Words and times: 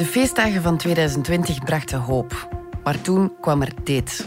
De 0.00 0.06
feestdagen 0.06 0.62
van 0.62 0.76
2020 0.76 1.64
brachten 1.64 1.98
hoop. 1.98 2.48
Maar 2.84 3.00
toen 3.00 3.32
kwam 3.40 3.62
er 3.62 3.72
dit. 3.84 4.26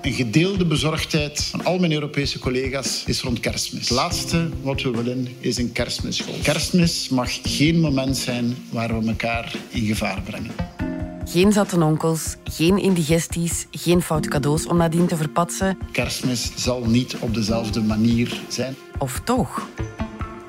Een 0.00 0.12
gedeelde 0.12 0.66
bezorgdheid 0.66 1.44
van 1.44 1.64
al 1.64 1.78
mijn 1.78 1.92
Europese 1.92 2.38
collega's 2.38 3.04
is 3.06 3.22
rond 3.22 3.40
kerstmis. 3.40 3.88
Het 3.88 3.90
laatste 3.90 4.48
wat 4.62 4.82
we 4.82 4.90
willen 4.90 5.28
is 5.38 5.56
een 5.56 5.72
kerstmisschool. 5.72 6.34
Kerstmis 6.42 7.08
mag 7.08 7.38
geen 7.42 7.80
moment 7.80 8.16
zijn 8.16 8.56
waar 8.70 9.00
we 9.00 9.08
elkaar 9.08 9.54
in 9.68 9.86
gevaar 9.86 10.22
brengen. 10.22 10.50
Geen 11.24 11.52
zatte 11.52 11.84
onkels, 11.84 12.36
geen 12.44 12.78
indigesties, 12.78 13.66
geen 13.70 14.02
foute 14.02 14.28
cadeaus 14.28 14.66
om 14.66 14.76
nadien 14.76 15.06
te 15.06 15.16
verpatsen. 15.16 15.78
Kerstmis 15.92 16.52
zal 16.56 16.84
niet 16.84 17.16
op 17.18 17.34
dezelfde 17.34 17.82
manier 17.82 18.40
zijn. 18.48 18.74
Of 18.98 19.20
toch? 19.24 19.68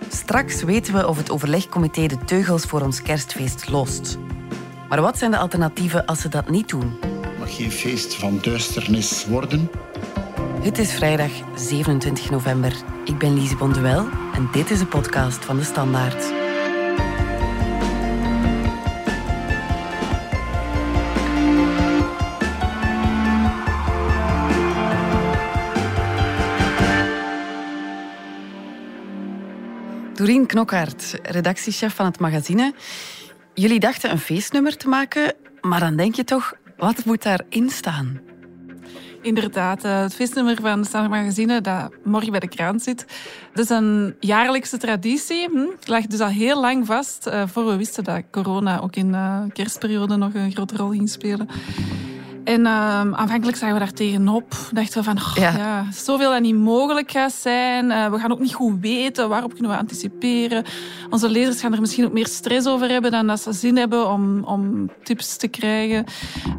Straks 0.10 0.64
weten 0.64 0.94
we 0.94 1.08
of 1.08 1.18
het 1.18 1.32
overlegcomité 1.32 2.08
de 2.08 2.18
teugels 2.26 2.64
voor 2.64 2.82
ons 2.82 3.02
kerstfeest 3.02 3.70
lost. 3.70 4.18
Maar 4.94 5.02
wat 5.02 5.18
zijn 5.18 5.32
de 5.32 5.38
alternatieven 5.38 6.06
als 6.06 6.22
ze 6.22 6.30
dat 6.30 6.50
niet 6.50 6.70
doen? 6.70 6.98
Het 7.02 7.40
mag 7.40 7.56
geen 7.56 7.72
feest 7.72 8.16
van 8.16 8.40
duisternis 8.42 9.26
worden. 9.26 9.70
Het 10.62 10.78
is 10.78 10.94
vrijdag 10.94 11.32
27 11.56 12.30
november. 12.30 12.74
Ik 13.06 13.18
ben 13.18 13.34
Lise 13.34 13.56
Bonduel 13.56 14.08
en 14.34 14.50
dit 14.52 14.70
is 14.70 14.80
de 14.80 14.86
podcast 14.86 15.46
van 15.46 15.58
De 15.58 15.64
Standaard. 15.64 16.32
Doreen 30.14 30.46
Knokkaert, 30.46 31.20
redactiechef 31.24 31.96
van 31.96 32.06
het 32.06 32.20
magazine. 32.20 32.74
Jullie 33.56 33.80
dachten 33.80 34.12
een 34.12 34.20
feestnummer 34.20 34.78
te 34.78 34.88
maken, 34.88 35.34
maar 35.62 35.80
dan 35.80 35.96
denk 35.96 36.16
je 36.16 36.24
toch, 36.24 36.54
wat 36.78 37.06
moet 37.06 37.24
daarin 37.24 37.70
staan? 37.70 38.22
Inderdaad, 39.22 39.84
eh, 39.84 40.00
het 40.00 40.14
feestnummer 40.14 40.62
van 40.62 40.86
Standaard 40.86 41.22
Magazine 41.22 41.62
dat 41.62 41.92
morgen 42.04 42.32
bij 42.32 42.40
de 42.40 42.48
kraan 42.48 42.80
zit. 42.80 43.06
Dat 43.54 43.64
is 43.64 43.70
een 43.70 44.16
jaarlijkse 44.20 44.78
traditie. 44.78 45.50
Hm? 45.50 45.58
Het 45.58 45.88
lag 45.88 46.06
dus 46.06 46.20
al 46.20 46.28
heel 46.28 46.62
lang 46.62 46.86
vast, 46.86 47.28
uh, 47.28 47.44
voor 47.48 47.66
we 47.66 47.76
wisten 47.76 48.04
dat 48.04 48.24
corona 48.32 48.80
ook 48.80 48.96
in 48.96 49.12
de 49.12 49.18
uh, 49.18 49.42
kerstperiode 49.54 50.16
nog 50.16 50.34
een 50.34 50.52
grote 50.52 50.76
rol 50.76 50.90
ging 50.90 51.10
spelen. 51.10 51.48
En 52.44 52.62
uh, 52.62 53.00
aanvankelijk 53.00 53.58
zagen 53.58 53.74
we 53.74 53.80
daar 53.80 53.94
tegenop. 53.94 54.56
Dachten 54.72 54.98
we 54.98 55.04
van, 55.04 55.18
oh, 55.18 55.32
ja. 55.36 55.58
ja. 55.58 55.86
zoveel 55.92 56.32
dat 56.32 56.42
niet 56.42 56.56
mogelijk 56.56 57.12
gaat 57.12 57.34
zijn. 57.34 57.86
Uh, 57.86 58.12
we 58.12 58.20
gaan 58.20 58.32
ook 58.32 58.40
niet 58.40 58.54
goed 58.54 58.80
weten 58.82 59.30
waarop 59.30 59.54
kunnen 59.54 59.72
we 59.72 59.78
anticiperen. 59.78 60.66
Onze 61.10 61.30
lezers 61.30 61.62
gaan 61.62 61.74
er 61.74 61.80
misschien 61.82 62.06
ook 62.06 62.14
meer 62.14 62.28
stress 62.28 62.68
over 62.68 62.90
hebben 62.90 63.12
dan 63.12 63.28
dat 63.28 63.42
ze 63.42 63.54
zin 63.54 63.78
hebben 63.78 64.10
om, 64.10 64.44
om 64.44 64.90
tips 65.04 65.38
te 65.38 65.48
krijgen. 65.48 66.06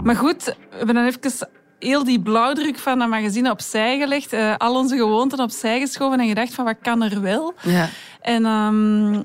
Maar 0.03 0.17
goed, 0.17 0.45
we 0.45 0.77
hebben 0.77 0.95
dan 0.95 1.05
even 1.05 1.49
heel 1.79 2.05
die 2.05 2.21
blauwdruk 2.21 2.79
van 2.79 2.99
dat 2.99 3.09
magazine 3.09 3.51
opzij 3.51 3.99
gelegd. 3.99 4.33
Uh, 4.33 4.55
al 4.57 4.75
onze 4.75 4.97
gewoonten 4.97 5.41
opzij 5.41 5.81
geschoven 5.81 6.21
en 6.21 6.29
gedacht 6.29 6.55
van, 6.55 6.65
wat 6.65 6.77
kan 6.83 7.03
er 7.03 7.21
wel? 7.21 7.55
Ja. 7.63 7.89
En 8.21 8.47
um, 8.47 9.25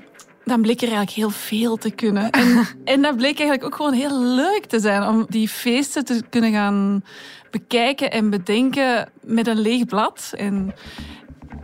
dan 0.50 0.62
bleek 0.62 0.80
er 0.80 0.88
eigenlijk 0.88 1.16
heel 1.16 1.30
veel 1.30 1.76
te 1.76 1.90
kunnen. 1.90 2.30
En, 2.30 2.66
en 2.94 3.02
dat 3.02 3.16
bleek 3.16 3.38
eigenlijk 3.38 3.64
ook 3.64 3.74
gewoon 3.74 3.92
heel 3.92 4.24
leuk 4.24 4.64
te 4.66 4.80
zijn 4.80 5.02
om 5.02 5.26
die 5.28 5.48
feesten 5.48 6.04
te 6.04 6.22
kunnen 6.30 6.52
gaan 6.52 7.04
bekijken 7.50 8.10
en 8.10 8.30
bedenken 8.30 9.08
met 9.20 9.46
een 9.46 9.60
leeg 9.60 9.84
blad. 9.84 10.32
En 10.36 10.74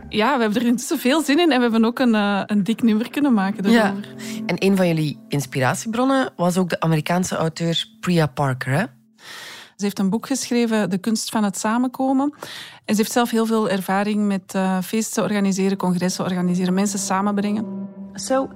ja, 0.09 0.35
we 0.35 0.41
hebben 0.41 0.61
er 0.61 0.67
intussen 0.67 0.99
veel 0.99 1.21
zin 1.21 1.39
in 1.39 1.51
en 1.51 1.57
we 1.57 1.61
hebben 1.61 1.85
ook 1.85 1.99
een, 1.99 2.13
uh, 2.13 2.41
een 2.45 2.63
dik 2.63 2.81
nummer 2.81 3.09
kunnen 3.09 3.33
maken 3.33 3.63
daarover. 3.63 4.07
Ja. 4.07 4.43
En 4.45 4.55
een 4.57 4.75
van 4.75 4.87
jullie 4.87 5.19
inspiratiebronnen 5.27 6.29
was 6.35 6.57
ook 6.57 6.69
de 6.69 6.79
Amerikaanse 6.79 7.35
auteur 7.35 7.85
Priya 7.99 8.27
Parker, 8.27 8.71
hè? 8.71 8.83
Ze 9.75 9.83
heeft 9.83 9.99
een 9.99 10.09
boek 10.09 10.27
geschreven, 10.27 10.89
De 10.89 10.97
kunst 10.97 11.29
van 11.29 11.43
het 11.43 11.57
samenkomen. 11.57 12.33
En 12.85 12.95
ze 12.95 13.01
heeft 13.01 13.11
zelf 13.11 13.29
heel 13.29 13.45
veel 13.45 13.69
ervaring 13.69 14.27
met 14.27 14.53
uh, 14.55 14.81
feesten 14.81 15.23
organiseren, 15.23 15.77
congressen 15.77 16.23
organiseren, 16.23 16.73
mensen 16.73 16.99
samenbrengen. 16.99 17.87
So, 18.13 18.49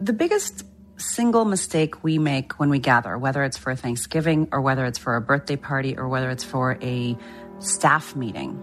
the 0.00 0.12
biggest 0.12 0.64
single 0.96 1.44
mistake 1.44 2.02
we 2.02 2.18
make 2.18 2.58
when 2.58 2.70
we 2.70 2.78
gather, 2.78 3.18
whether 3.18 3.44
it's 3.44 3.58
for 3.58 3.74
Thanksgiving 3.74 4.48
or 4.50 4.60
whether 4.60 4.86
it's 4.86 4.98
for 4.98 5.16
a 5.16 5.20
birthday 5.20 5.56
party 5.56 5.96
or 5.96 6.08
whether 6.08 6.30
it's 6.30 6.44
for 6.44 6.78
a 6.82 7.16
staff 7.58 8.16
meeting, 8.16 8.58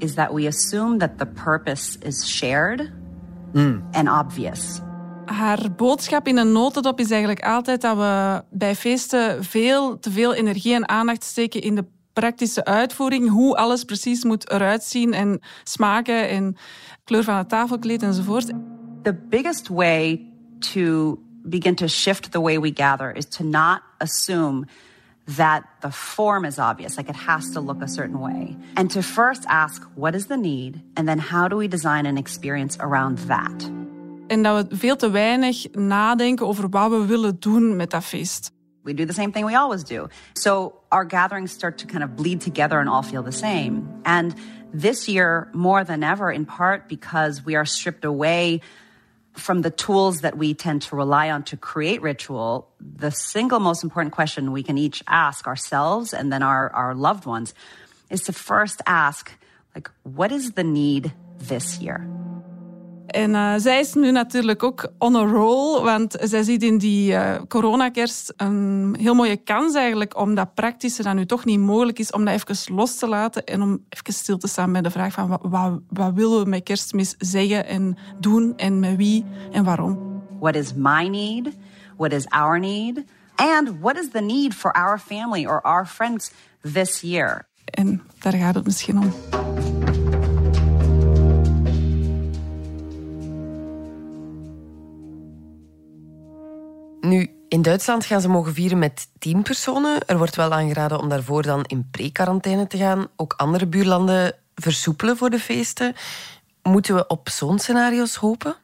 is 0.00 0.14
that 0.14 0.32
we 0.32 0.46
assume 0.46 0.98
that 0.98 1.18
the 1.18 1.26
purpose 1.26 1.96
is 2.02 2.26
shared 2.26 2.92
mm. 3.52 3.82
and 3.92 4.08
obvious. 4.08 4.80
Haar 5.26 5.72
boodschap 5.76 6.26
in 6.28 6.36
een 6.36 6.52
notendop 6.52 7.00
is 7.00 7.10
eigenlijk 7.10 7.44
altijd 7.44 7.80
dat 7.80 7.96
we 7.96 8.44
bij 8.50 8.74
feesten 8.74 9.44
veel 9.44 9.98
te 9.98 10.10
veel 10.10 10.34
energie 10.34 10.74
en 10.74 10.88
aandacht 10.88 11.24
steken 11.24 11.60
in 11.60 11.74
de 11.74 11.84
praktische 12.12 12.64
uitvoering, 12.64 13.28
hoe 13.28 13.56
alles 13.56 13.84
precies 13.84 14.24
moet 14.24 14.50
eruit 14.50 14.82
zien 14.82 15.12
en 15.12 15.40
smaken 15.64 16.28
en 16.28 16.56
kleur 17.04 17.24
van 17.24 17.36
het 17.36 17.48
tafelkleed 17.48 18.02
enzovoort. 18.02 18.52
The 19.02 19.14
biggest 19.28 19.68
way 19.68 20.33
to 20.72 21.18
begin 21.48 21.76
to 21.76 21.88
shift 21.88 22.32
the 22.32 22.40
way 22.40 22.58
we 22.58 22.70
gather 22.70 23.10
is 23.10 23.26
to 23.26 23.44
not 23.44 23.82
assume 24.00 24.66
that 25.26 25.64
the 25.80 25.90
form 25.90 26.44
is 26.44 26.58
obvious, 26.58 26.96
like 26.96 27.08
it 27.08 27.16
has 27.16 27.50
to 27.50 27.60
look 27.60 27.82
a 27.82 27.88
certain 27.88 28.20
way. 28.20 28.56
And 28.76 28.90
to 28.90 29.02
first 29.02 29.44
ask, 29.48 29.82
what 29.94 30.14
is 30.14 30.26
the 30.26 30.36
need? 30.36 30.82
And 30.96 31.08
then 31.08 31.18
how 31.18 31.48
do 31.48 31.56
we 31.56 31.68
design 31.68 32.06
an 32.06 32.18
experience 32.18 32.76
around 32.78 33.18
that? 33.28 33.70
En 34.26 34.42
dat 34.42 34.68
we 34.68 34.76
veel 34.76 34.96
te 34.96 35.10
weinig 35.10 35.66
nadenken 35.72 36.46
over 36.46 36.68
wat 36.68 36.90
we 36.90 37.06
willen 37.06 37.36
doen 37.40 37.76
met 37.76 37.90
dat 37.90 38.04
feest. 38.04 38.52
We 38.82 38.94
do 38.94 39.06
the 39.06 39.12
same 39.12 39.32
thing 39.32 39.46
we 39.46 39.56
always 39.56 39.82
do. 39.82 40.08
So 40.34 40.72
our 40.88 41.06
gatherings 41.06 41.52
start 41.52 41.78
to 41.78 41.86
kind 41.86 42.02
of 42.02 42.16
bleed 42.16 42.40
together 42.40 42.78
and 42.78 42.88
all 42.88 43.02
feel 43.02 43.22
the 43.22 43.32
same. 43.32 43.82
And 44.02 44.34
this 44.80 45.06
year, 45.06 45.48
more 45.52 45.84
than 45.84 46.02
ever, 46.02 46.30
in 46.30 46.44
part 46.44 46.86
because 46.88 47.44
we 47.44 47.54
are 47.54 47.64
stripped 47.64 48.04
away 48.04 48.60
from 49.34 49.62
the 49.62 49.70
tools 49.70 50.20
that 50.20 50.36
we 50.38 50.54
tend 50.54 50.82
to 50.82 50.96
rely 50.96 51.30
on 51.30 51.42
to 51.44 51.56
create 51.56 52.00
ritual, 52.02 52.70
the 52.80 53.10
single 53.10 53.60
most 53.60 53.82
important 53.82 54.14
question 54.14 54.52
we 54.52 54.62
can 54.62 54.78
each 54.78 55.02
ask 55.08 55.46
ourselves 55.46 56.14
and 56.14 56.32
then 56.32 56.42
our, 56.42 56.70
our 56.70 56.94
loved 56.94 57.26
ones 57.26 57.52
is 58.10 58.22
to 58.22 58.32
first 58.32 58.80
ask, 58.86 59.32
like, 59.74 59.90
what 60.04 60.30
is 60.30 60.52
the 60.52 60.64
need 60.64 61.12
this 61.38 61.78
year? 61.78 62.06
En 63.06 63.30
uh, 63.30 63.54
zij 63.56 63.80
is 63.80 63.94
nu 63.94 64.10
natuurlijk 64.10 64.62
ook 64.62 64.92
on 64.98 65.16
a 65.16 65.24
roll, 65.24 65.82
want 65.82 66.16
zij 66.20 66.42
ziet 66.42 66.62
in 66.62 66.78
die 66.78 67.12
uh, 67.12 67.34
coronakerst 67.48 68.32
een 68.36 68.96
heel 68.98 69.14
mooie 69.14 69.36
kans 69.36 69.74
eigenlijk 69.74 70.18
om 70.18 70.34
dat 70.34 70.54
praktische 70.54 71.02
dat 71.02 71.14
nu 71.14 71.26
toch 71.26 71.44
niet 71.44 71.58
mogelijk 71.58 71.98
is, 71.98 72.10
om 72.10 72.24
dat 72.24 72.34
even 72.34 72.74
los 72.74 72.96
te 72.96 73.08
laten 73.08 73.44
en 73.44 73.62
om 73.62 73.84
even 73.88 74.12
stil 74.12 74.38
te 74.38 74.48
staan 74.48 74.72
bij 74.72 74.82
de 74.82 74.90
vraag 74.90 75.12
van 75.12 75.28
wat, 75.28 75.40
wat, 75.42 75.80
wat 75.88 76.12
willen 76.14 76.42
we 76.42 76.48
met 76.48 76.62
kerstmis 76.62 77.14
zeggen 77.18 77.66
en 77.66 77.96
doen 78.20 78.52
en 78.56 78.80
met 78.80 78.96
wie 78.96 79.24
en 79.52 79.64
waarom. 79.64 80.22
What 80.38 80.54
is 80.54 80.72
my 80.74 81.08
need? 81.08 81.48
What 81.96 82.12
is 82.12 82.26
our 82.28 82.58
need? 82.60 83.04
And 83.36 83.80
what 83.80 83.98
is 83.98 84.10
the 84.10 84.20
need 84.20 84.54
for 84.54 84.72
our 84.72 84.98
family 84.98 85.46
or 85.46 85.60
our 85.62 85.86
friends 85.86 86.30
this 86.72 87.00
year? 87.00 87.46
En 87.64 88.02
daar 88.18 88.32
gaat 88.32 88.54
het 88.54 88.64
misschien 88.64 88.98
om. 88.98 89.12
In 97.54 97.62
Duitsland 97.62 98.04
gaan 98.04 98.20
ze 98.20 98.28
mogen 98.28 98.54
vieren 98.54 98.78
met 98.78 99.08
tien 99.18 99.42
personen. 99.42 100.06
Er 100.06 100.18
wordt 100.18 100.36
wel 100.36 100.52
aangeraden 100.52 100.98
om 100.98 101.08
daarvoor 101.08 101.42
dan 101.42 101.64
in 101.64 101.88
pre-quarantaine 101.90 102.66
te 102.66 102.76
gaan. 102.76 103.06
Ook 103.16 103.34
andere 103.36 103.66
buurlanden 103.66 104.34
versoepelen 104.54 105.16
voor 105.16 105.30
de 105.30 105.38
feesten. 105.38 105.94
Moeten 106.62 106.94
we 106.94 107.06
op 107.06 107.28
zo'n 107.28 107.58
scenario's 107.58 108.14
hopen? 108.14 108.56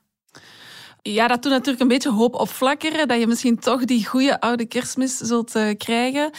Ja, 1.02 1.26
dat 1.26 1.42
doet 1.42 1.52
natuurlijk 1.52 1.80
een 1.80 1.88
beetje 1.88 2.10
hoop 2.10 2.34
opflakkeren. 2.34 3.08
Dat 3.08 3.20
je 3.20 3.26
misschien 3.26 3.58
toch 3.58 3.84
die 3.84 4.06
goede 4.06 4.40
oude 4.40 4.64
kerstmis 4.64 5.16
zult 5.16 5.56
uh, 5.56 5.70
krijgen. 5.76 6.30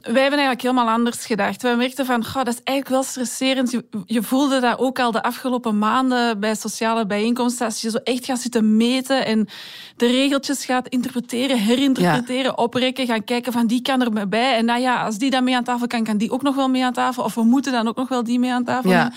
Wij 0.00 0.22
hebben 0.22 0.38
eigenlijk 0.38 0.62
helemaal 0.62 0.88
anders 0.88 1.26
gedacht. 1.26 1.62
We 1.62 1.74
merkten 1.76 2.06
van, 2.06 2.24
goh, 2.24 2.44
dat 2.44 2.54
is 2.54 2.60
eigenlijk 2.62 2.88
wel 2.88 3.02
stresserend. 3.02 3.70
Je, 3.70 3.84
je, 4.06 4.22
voelde 4.22 4.60
dat 4.60 4.78
ook 4.78 4.98
al 4.98 5.10
de 5.10 5.22
afgelopen 5.22 5.78
maanden 5.78 6.40
bij 6.40 6.54
sociale 6.54 7.06
bijeenkomsten. 7.06 7.66
Als 7.66 7.80
je 7.80 7.90
zo 7.90 7.96
echt 7.96 8.24
gaat 8.24 8.40
zitten 8.40 8.76
meten 8.76 9.26
en 9.26 9.48
de 9.96 10.06
regeltjes 10.06 10.64
gaat 10.64 10.88
interpreteren, 10.88 11.58
herinterpreteren, 11.58 12.44
ja. 12.44 12.62
oprekken. 12.62 13.06
Gaan 13.06 13.24
kijken 13.24 13.52
van, 13.52 13.66
die 13.66 13.82
kan 13.82 14.02
er 14.02 14.28
bij. 14.28 14.56
En 14.56 14.64
nou 14.64 14.80
ja, 14.80 15.04
als 15.04 15.18
die 15.18 15.30
dan 15.30 15.44
mee 15.44 15.56
aan 15.56 15.64
tafel 15.64 15.86
kan, 15.86 16.04
kan 16.04 16.16
die 16.16 16.30
ook 16.30 16.42
nog 16.42 16.54
wel 16.54 16.68
mee 16.68 16.84
aan 16.84 16.92
tafel. 16.92 17.24
Of 17.24 17.34
we 17.34 17.42
moeten 17.42 17.72
dan 17.72 17.88
ook 17.88 17.96
nog 17.96 18.08
wel 18.08 18.24
die 18.24 18.38
mee 18.38 18.52
aan 18.52 18.64
tafel. 18.64 18.90
Ja. 18.90 19.12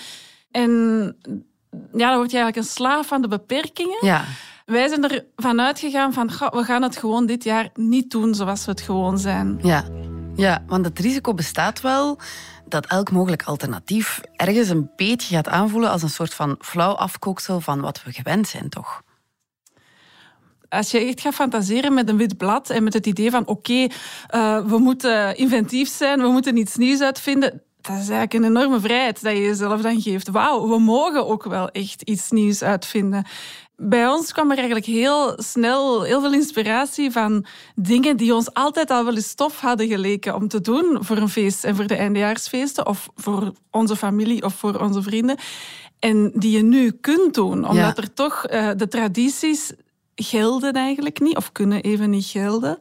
En 0.50 0.70
ja, 1.92 2.08
dan 2.08 2.16
word 2.16 2.30
je 2.30 2.36
eigenlijk 2.36 2.56
een 2.56 2.72
slaaf 2.72 3.06
van 3.06 3.22
de 3.22 3.28
beperkingen. 3.28 3.98
Ja. 4.00 4.24
Wij 4.70 4.88
zijn 4.88 5.24
ervan 5.36 5.60
uitgegaan 5.60 6.12
van, 6.12 6.26
we 6.28 6.64
gaan 6.64 6.82
het 6.82 6.96
gewoon 6.96 7.26
dit 7.26 7.44
jaar 7.44 7.70
niet 7.74 8.10
doen 8.10 8.34
zoals 8.34 8.64
we 8.64 8.70
het 8.70 8.80
gewoon 8.80 9.18
zijn. 9.18 9.58
Ja. 9.62 9.84
ja, 10.34 10.64
want 10.66 10.84
het 10.84 10.98
risico 10.98 11.34
bestaat 11.34 11.80
wel 11.80 12.18
dat 12.68 12.86
elk 12.86 13.10
mogelijk 13.10 13.42
alternatief 13.42 14.20
ergens 14.36 14.68
een 14.68 14.90
beetje 14.96 15.34
gaat 15.34 15.48
aanvoelen 15.48 15.90
als 15.90 16.02
een 16.02 16.10
soort 16.10 16.34
van 16.34 16.56
flauw 16.60 16.92
afkooksel 16.92 17.60
van 17.60 17.80
wat 17.80 18.02
we 18.02 18.12
gewend 18.12 18.48
zijn, 18.48 18.68
toch? 18.68 19.02
Als 20.68 20.90
je 20.90 20.98
echt 20.98 21.20
gaat 21.20 21.34
fantaseren 21.34 21.94
met 21.94 22.08
een 22.08 22.16
wit 22.16 22.36
blad 22.36 22.70
en 22.70 22.84
met 22.84 22.92
het 22.92 23.06
idee 23.06 23.30
van 23.30 23.46
oké, 23.46 23.86
eh, 24.26 24.66
we 24.66 24.78
moeten 24.78 25.36
inventief 25.36 25.88
zijn, 25.88 26.20
we 26.20 26.28
moeten 26.28 26.56
iets 26.56 26.76
nieuws 26.76 27.00
uitvinden, 27.00 27.62
dat 27.80 27.92
is 27.92 28.08
eigenlijk 28.08 28.34
een 28.34 28.44
enorme 28.44 28.80
vrijheid 28.80 29.22
dat 29.22 29.32
je 29.32 29.42
jezelf 29.42 29.80
dan 29.80 30.00
geeft. 30.00 30.28
Wauw, 30.28 30.68
we 30.68 30.78
mogen 30.78 31.26
ook 31.26 31.44
wel 31.44 31.68
echt 31.68 32.02
iets 32.02 32.30
nieuws 32.30 32.62
uitvinden. 32.62 33.26
Bij 33.82 34.08
ons 34.08 34.32
kwam 34.32 34.50
er 34.50 34.56
eigenlijk 34.56 34.86
heel 34.86 35.32
snel 35.36 36.02
heel 36.02 36.20
veel 36.20 36.32
inspiratie 36.32 37.10
van 37.10 37.44
dingen 37.74 38.16
die 38.16 38.34
ons 38.34 38.54
altijd 38.54 38.90
al 38.90 39.04
wel 39.04 39.14
eens 39.14 39.34
tof 39.34 39.60
hadden 39.60 39.88
geleken 39.88 40.34
om 40.34 40.48
te 40.48 40.60
doen 40.60 40.98
voor 41.00 41.16
een 41.16 41.28
feest 41.28 41.64
en 41.64 41.76
voor 41.76 41.86
de 41.86 41.94
eindejaarsfeesten 41.94 42.86
of 42.86 43.08
voor 43.14 43.52
onze 43.70 43.96
familie 43.96 44.44
of 44.44 44.54
voor 44.54 44.80
onze 44.80 45.02
vrienden. 45.02 45.36
En 45.98 46.32
die 46.34 46.56
je 46.56 46.62
nu 46.62 46.90
kunt 46.90 47.34
doen, 47.34 47.68
omdat 47.68 47.98
er 47.98 48.12
toch 48.14 48.50
uh, 48.50 48.70
de 48.76 48.88
tradities 48.88 49.72
gelden 50.14 50.72
eigenlijk 50.72 51.20
niet 51.20 51.36
of 51.36 51.52
kunnen 51.52 51.82
even 51.82 52.10
niet 52.10 52.26
gelden. 52.26 52.78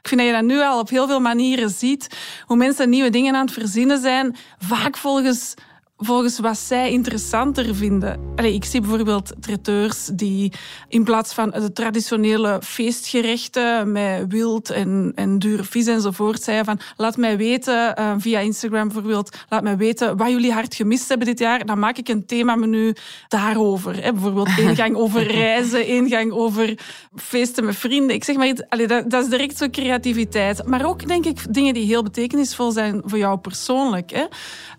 Ik 0.00 0.08
vind 0.08 0.20
dat 0.20 0.30
je 0.30 0.36
dat 0.36 0.44
nu 0.44 0.62
al 0.62 0.80
op 0.80 0.88
heel 0.88 1.06
veel 1.06 1.20
manieren 1.20 1.70
ziet, 1.70 2.16
hoe 2.46 2.56
mensen 2.56 2.88
nieuwe 2.88 3.10
dingen 3.10 3.34
aan 3.34 3.44
het 3.44 3.54
verzinnen 3.54 4.00
zijn, 4.00 4.36
vaak 4.58 4.96
volgens 4.96 5.54
volgens 5.96 6.38
wat 6.38 6.58
zij 6.58 6.90
interessanter 6.90 7.74
vinden. 7.74 8.20
Allee, 8.36 8.54
ik 8.54 8.64
zie 8.64 8.80
bijvoorbeeld 8.80 9.32
traiteurs 9.40 10.10
die 10.12 10.52
in 10.88 11.04
plaats 11.04 11.34
van 11.34 11.50
de 11.50 11.72
traditionele 11.72 12.58
feestgerechten 12.62 13.92
met 13.92 14.24
wild 14.28 14.70
en, 14.70 15.12
en 15.14 15.38
dure 15.38 15.64
vis 15.64 15.86
enzovoort, 15.86 16.42
zeiden 16.42 16.64
van 16.64 16.80
laat 16.96 17.16
mij 17.16 17.36
weten 17.36 17.94
uh, 17.98 18.14
via 18.18 18.38
Instagram 18.38 18.84
bijvoorbeeld, 18.84 19.36
laat 19.48 19.62
mij 19.62 19.76
weten 19.76 20.16
wat 20.16 20.28
jullie 20.28 20.52
hard 20.52 20.74
gemist 20.74 21.08
hebben 21.08 21.26
dit 21.26 21.38
jaar. 21.38 21.66
Dan 21.66 21.78
maak 21.78 21.98
ik 21.98 22.08
een 22.08 22.26
themamenu 22.26 22.94
daarover. 23.28 24.02
Hè. 24.02 24.12
Bijvoorbeeld 24.12 24.58
één 24.58 24.76
gang 24.76 24.96
over 25.04 25.26
reizen, 25.26 25.86
één 25.86 26.08
gang 26.08 26.32
over 26.32 26.78
feesten 27.14 27.64
met 27.64 27.76
vrienden. 27.76 28.16
Ik 28.16 28.24
zeg 28.24 28.36
maar, 28.36 28.54
allee, 28.68 28.86
dat, 28.86 29.10
dat 29.10 29.22
is 29.24 29.30
direct 29.30 29.56
zo 29.56 29.68
creativiteit. 29.70 30.66
Maar 30.66 30.86
ook 30.86 31.08
denk 31.08 31.24
ik 31.24 31.54
dingen 31.54 31.74
die 31.74 31.86
heel 31.86 32.02
betekenisvol 32.02 32.70
zijn 32.70 33.02
voor 33.04 33.18
jou 33.18 33.38
persoonlijk. 33.38 34.10
Hè. 34.10 34.24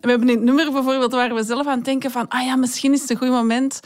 We 0.02 0.10
hebben 0.10 0.30
in 0.30 0.36
het 0.36 0.44
nummer 0.44 0.72
bijvoorbeeld 0.72 1.07
waar 1.12 1.34
we 1.34 1.44
zelf 1.44 1.68
aan 1.68 1.76
het 1.76 1.86
denken 1.86 2.12
van, 2.12 2.28
ah 2.28 2.46
ja, 2.46 2.56
misschien 2.56 2.94
is 2.94 3.02
het 3.02 3.10
een 3.10 3.18
goed 3.18 3.30
moment 3.30 3.80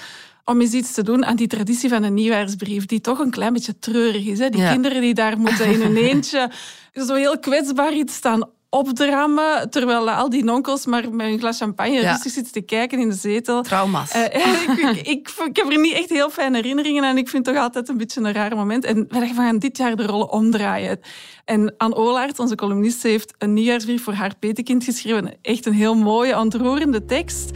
om 0.45 0.61
eens 0.61 0.73
iets 0.73 0.93
te 0.93 1.03
doen 1.03 1.25
aan 1.25 1.35
die 1.35 1.47
traditie 1.47 1.89
van 1.89 2.03
een 2.03 2.13
nieuwjaarsbrief, 2.13 2.85
die 2.85 3.01
toch 3.01 3.19
een 3.19 3.31
klein 3.31 3.53
beetje 3.53 3.79
treurig 3.79 4.25
is. 4.25 4.39
Hè? 4.39 4.49
Die 4.49 4.67
kinderen 4.67 5.01
die 5.01 5.13
daar 5.13 5.37
moeten 5.37 5.65
in 5.65 5.81
hun 5.81 5.97
eentje 6.09 6.51
zo 6.93 7.13
heel 7.13 7.39
kwetsbaar 7.39 7.93
iets 7.93 8.15
staan 8.15 8.49
opdrammen, 8.73 9.69
terwijl 9.69 10.11
al 10.11 10.29
die 10.29 10.43
nonkels 10.43 10.85
maar 10.85 11.13
met 11.13 11.27
een 11.27 11.39
glas 11.39 11.57
champagne 11.57 12.01
ja. 12.01 12.11
rustig 12.11 12.31
zitten 12.31 12.53
te 12.53 12.61
kijken 12.61 12.99
in 12.99 13.09
de 13.09 13.15
zetel. 13.15 13.61
Trauma's. 13.61 14.15
Uh, 14.15 14.23
ik, 14.23 15.07
ik, 15.07 15.29
ik, 15.45 15.55
heb 15.55 15.71
er 15.71 15.79
niet 15.79 15.93
echt 15.93 16.09
heel 16.09 16.29
fijne 16.29 16.55
herinneringen 16.55 17.03
aan. 17.03 17.17
Ik 17.17 17.29
vind 17.29 17.45
het 17.45 17.55
toch 17.55 17.63
altijd 17.63 17.89
een 17.89 17.97
beetje 17.97 18.21
een 18.21 18.33
raar 18.33 18.55
moment. 18.55 18.85
En 18.85 19.05
we 19.09 19.31
gaan 19.35 19.59
dit 19.59 19.77
jaar 19.77 19.95
de 19.95 20.05
rollen 20.05 20.31
omdraaien. 20.31 20.99
En 21.45 21.73
Anne 21.77 21.95
Olaert, 21.95 22.39
onze 22.39 22.55
columniste, 22.55 23.07
heeft 23.07 23.33
een 23.37 23.53
nieuwjaarsbrief 23.53 24.03
voor 24.03 24.13
haar 24.13 24.35
petekind 24.39 24.83
geschreven. 24.83 25.37
Echt 25.41 25.65
een 25.65 25.73
heel 25.73 25.95
mooie, 25.95 26.39
ontroerende 26.39 27.05
tekst. 27.05 27.49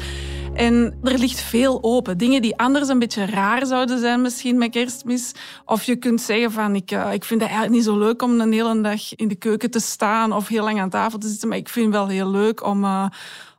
En 0.55 0.99
er 1.03 1.17
ligt 1.17 1.39
veel 1.39 1.83
open. 1.83 2.17
Dingen 2.17 2.41
die 2.41 2.57
anders 2.57 2.87
een 2.87 2.99
beetje 2.99 3.25
raar 3.25 3.65
zouden 3.65 3.99
zijn 3.99 4.21
misschien 4.21 4.57
met 4.57 4.71
kerstmis. 4.71 5.31
Of 5.65 5.83
je 5.83 5.95
kunt 5.95 6.21
zeggen 6.21 6.51
van, 6.51 6.75
ik, 6.75 6.91
uh, 6.91 7.13
ik 7.13 7.23
vind 7.23 7.41
het 7.41 7.49
eigenlijk 7.49 7.71
niet 7.71 7.83
zo 7.83 7.97
leuk 7.97 8.21
om 8.21 8.39
een 8.39 8.51
hele 8.51 8.81
dag 8.81 9.15
in 9.15 9.27
de 9.27 9.35
keuken 9.35 9.71
te 9.71 9.79
staan 9.79 10.33
of 10.33 10.47
heel 10.47 10.63
lang 10.63 10.79
aan 10.79 10.89
tafel 10.89 11.19
te 11.19 11.27
zitten. 11.27 11.47
Maar 11.47 11.57
ik 11.57 11.69
vind 11.69 11.85
het 11.85 11.95
wel 11.95 12.07
heel 12.07 12.29
leuk 12.29 12.65
om... 12.65 12.83
Uh, 12.83 13.05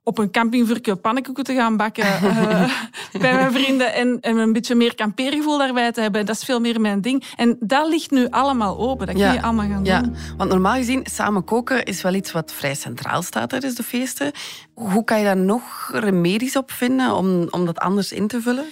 op 0.08 0.18
een 0.18 0.30
campingvuurtje 0.30 0.96
pannenkoeken 0.96 1.44
te 1.44 1.54
gaan 1.54 1.76
bakken 1.76 2.04
uh, 2.04 2.70
bij 3.20 3.34
mijn 3.34 3.52
vrienden 3.52 3.94
en, 3.94 4.18
en, 4.20 4.36
een 4.36 4.52
beetje 4.52 4.74
meer 4.74 4.94
kampeergevoel 4.94 5.58
daarbij 5.58 5.92
te 5.92 6.00
hebben. 6.00 6.26
Dat 6.26 6.36
is 6.36 6.44
veel 6.44 6.60
meer 6.60 6.80
mijn 6.80 7.00
ding. 7.00 7.24
En 7.36 7.56
dat 7.60 7.88
ligt 7.88 8.10
nu 8.10 8.30
allemaal 8.30 8.78
open. 8.78 9.06
Dat 9.06 9.16
kun 9.16 9.32
je 9.32 9.42
allemaal 9.42 9.68
gaan 9.68 9.84
ja. 9.84 10.00
doen. 10.00 10.16
Want 10.36 10.50
normaal 10.50 10.74
gezien, 10.74 11.06
samen 11.10 11.44
koken 11.44 11.84
is 11.84 12.02
wel 12.02 12.14
iets 12.14 12.32
wat 12.32 12.52
vrij 12.52 12.74
centraal 12.74 13.22
staat 13.22 13.48
tijdens 13.48 13.74
de 13.74 13.82
feesten. 13.82 14.32
Hoe 14.74 15.04
kan 15.04 15.18
je 15.18 15.24
daar 15.24 15.36
nog 15.36 15.90
remedies 15.92 16.56
op 16.56 16.70
vinden 16.70 17.14
om, 17.14 17.48
om 17.50 17.66
dat 17.66 17.78
anders 17.78 18.12
in 18.12 18.26
te 18.26 18.40
vullen? 18.40 18.64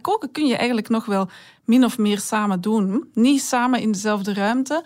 Koken 0.00 0.32
kun 0.32 0.46
je 0.46 0.56
eigenlijk 0.56 0.88
nog 0.88 1.04
wel 1.04 1.28
min 1.64 1.84
of 1.84 1.98
meer 1.98 2.18
samen 2.18 2.60
doen. 2.60 3.10
Niet 3.14 3.42
samen 3.42 3.80
in 3.80 3.92
dezelfde 3.92 4.34
ruimte. 4.34 4.84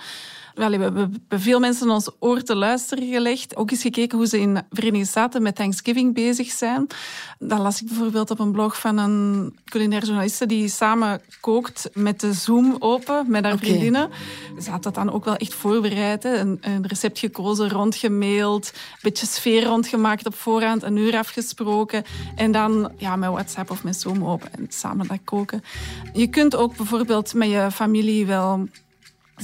Wel, 0.55 0.71
we 0.71 0.83
hebben 0.83 1.25
veel 1.29 1.61
mensen 1.61 1.91
ons 1.91 2.11
oor 2.19 2.43
te 2.43 2.55
luisteren 2.55 3.09
gelegd. 3.13 3.57
Ook 3.57 3.71
eens 3.71 3.83
gekeken 3.83 4.19
hoe 4.19 4.27
ze 4.27 4.41
in 4.41 4.63
Verenigde 4.71 5.07
Staten 5.07 5.43
met 5.43 5.55
Thanksgiving 5.55 6.15
bezig 6.15 6.51
zijn. 6.51 6.87
Dan 7.39 7.61
las 7.61 7.83
ik 7.83 7.89
bijvoorbeeld 7.89 8.31
op 8.31 8.39
een 8.39 8.53
blog 8.53 8.81
van 8.81 8.99
een 8.99 9.57
culinair 9.65 10.05
journaliste 10.05 10.47
die 10.47 10.69
samen 10.69 11.21
kookt 11.41 11.91
met 11.95 12.21
de 12.21 12.33
Zoom 12.33 12.77
open 12.79 13.25
met 13.29 13.45
haar 13.45 13.59
vriendinnen. 13.59 14.11
Ze 14.61 14.71
had 14.71 14.83
dat 14.83 14.95
dan 14.95 15.13
ook 15.13 15.25
wel 15.25 15.37
echt 15.37 15.55
voorbereid. 15.55 16.25
Een, 16.25 16.59
een, 16.61 16.87
recept 16.87 17.19
gekozen, 17.19 17.69
rondgemaild, 17.69 18.67
een 18.75 18.99
beetje 19.03 19.27
sfeer 19.27 19.65
rondgemaakt 19.65 20.27
op 20.27 20.35
voorhand, 20.35 20.83
een 20.83 20.97
uur 20.97 21.17
afgesproken. 21.17 22.05
En 22.37 22.53
dan 22.53 22.93
ja, 22.97 23.17
met 23.17 23.31
WhatsApp 23.31 23.71
of 23.71 23.85
met 23.85 24.01
Zoom 24.01 24.25
open 24.25 24.53
en 24.53 24.67
samen 24.69 25.07
dat 25.07 25.19
koken. 25.25 25.63
Je 26.13 26.27
kunt 26.27 26.57
ook 26.57 26.77
bijvoorbeeld 26.77 27.35
met 27.35 27.49
je 27.49 27.69
familie 27.71 28.27
wel 28.27 28.69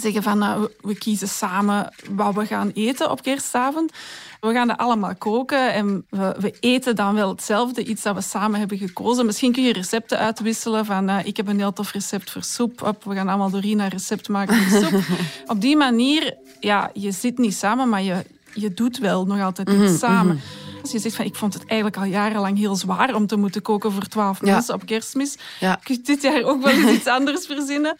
zeggen 0.01 0.23
van 0.23 0.39
nou, 0.39 0.69
we 0.81 0.99
kiezen 0.99 1.29
samen 1.29 1.93
wat 2.11 2.35
we 2.35 2.47
gaan 2.47 2.71
eten 2.75 3.11
op 3.11 3.23
kerstavond. 3.23 3.93
We 4.41 4.53
gaan 4.53 4.69
dat 4.69 4.79
allemaal 4.79 5.15
koken 5.15 5.73
en 5.73 6.07
we, 6.11 6.35
we, 6.39 6.55
eten 6.61 6.97
dan 6.97 7.15
wel 7.15 7.29
hetzelfde, 7.29 7.85
iets 7.85 8.03
dat 8.03 8.15
we 8.15 8.21
samen 8.21 8.59
hebben 8.59 8.79
gekozen. 8.79 9.27
Misschien 9.27 9.53
kun 9.53 9.63
je 9.63 9.73
recepten 9.73 10.19
uitwisselen 10.19 10.85
van 10.85 11.11
uh, 11.11 11.19
ik 11.25 11.37
heb 11.37 11.49
een 11.49 11.59
heel 11.59 11.73
tof 11.73 11.93
recept 11.93 12.31
voor 12.31 12.43
soep. 12.43 12.83
Op, 12.83 13.05
we 13.05 13.15
gaan 13.15 13.29
allemaal 13.29 13.51
Dorina 13.51 13.85
een 13.85 13.91
recept 13.91 14.29
maken 14.29 14.57
voor 14.57 14.83
soep. 14.83 15.03
op 15.53 15.61
die 15.61 15.77
manier, 15.77 16.37
ja, 16.61 16.91
je 16.93 17.13
zit 17.13 17.39
niet 17.39 17.55
samen, 17.55 17.89
maar 17.89 18.03
je, 18.03 18.25
je 18.55 18.75
doet 18.75 18.99
wel 18.99 19.27
nog 19.27 19.41
altijd 19.41 19.69
iets 19.69 19.79
mhm, 19.79 19.97
samen. 19.97 20.35
Mhm. 20.35 20.45
Als 20.83 20.93
je 20.93 20.99
zegt 20.99 21.17
van 21.17 21.25
ik 21.25 21.35
vond 21.35 21.55
het 21.55 21.67
eigenlijk 21.67 21.97
al 21.97 22.05
jarenlang 22.05 22.59
heel 22.59 22.77
zwaar 22.77 23.15
om 23.15 23.27
te 23.27 23.37
moeten 23.37 23.63
koken 23.63 23.93
voor 23.93 24.07
twaalf 24.07 24.43
mensen 24.43 24.75
op 24.75 24.87
kerstmis. 24.87 25.37
Ja. 25.61 25.81
Kun 25.83 25.95
je 25.95 26.01
dit 26.01 26.23
jaar 26.23 26.43
ook 26.43 26.63
wel 26.63 26.73
eens 26.73 26.91
iets 26.91 27.07
anders 27.07 27.47
verzinnen? 27.47 27.97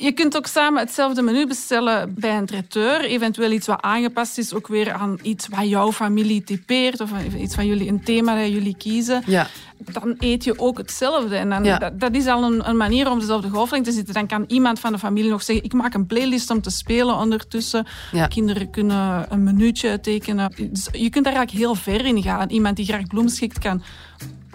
Je 0.00 0.12
kunt 0.12 0.36
ook 0.36 0.46
samen 0.46 0.80
hetzelfde 0.80 1.22
menu 1.22 1.46
bestellen 1.46 2.14
bij 2.14 2.36
een 2.36 2.46
traiteur. 2.46 3.04
Eventueel 3.04 3.50
iets 3.50 3.66
wat 3.66 3.82
aangepast 3.82 4.38
is, 4.38 4.54
ook 4.54 4.66
weer 4.66 4.92
aan 4.92 5.18
iets 5.22 5.48
wat 5.48 5.68
jouw 5.68 5.92
familie 5.92 6.44
typeert. 6.44 7.00
Of 7.00 7.10
iets 7.38 7.54
van 7.54 7.66
jullie, 7.66 7.88
een 7.88 8.04
thema 8.04 8.40
dat 8.40 8.48
jullie 8.48 8.76
kiezen. 8.76 9.22
Ja. 9.26 9.46
Dan 9.78 10.14
eet 10.18 10.44
je 10.44 10.58
ook 10.58 10.78
hetzelfde. 10.78 11.36
En 11.36 11.48
dan, 11.48 11.62
dat, 11.62 12.00
dat, 12.00 12.14
is 12.14 12.26
al 12.26 12.44
een, 12.44 12.68
een, 12.68 12.76
manier 12.76 13.10
om 13.10 13.18
dezelfde 13.18 13.48
golflengte 13.48 13.90
te 13.90 13.96
zitten. 13.96 14.14
Dan 14.14 14.26
kan 14.26 14.44
iemand 14.46 14.80
van 14.80 14.92
de 14.92 14.98
familie 14.98 15.30
nog 15.30 15.42
zeggen, 15.42 15.64
ik 15.64 15.72
maak 15.72 15.94
een 15.94 16.06
playlist 16.06 16.50
om 16.50 16.62
te 16.62 16.70
spelen 16.70 17.16
ondertussen. 17.16 17.86
Kinderen 18.28 18.70
kunnen 18.70 19.26
een 19.28 19.42
minuutje 19.42 20.00
tekenen. 20.00 20.52
Dus 20.70 20.88
je 20.92 21.10
kunt 21.10 21.24
daar 21.24 21.34
eigenlijk 21.34 21.64
heel 21.64 21.74
ver 21.74 22.06
in 22.06 22.22
gaan. 22.22 22.50
Iemand 22.50 22.76
die 22.76 22.86
graag 22.86 23.06
bloemschikt 23.06 23.58
kan 23.58 23.82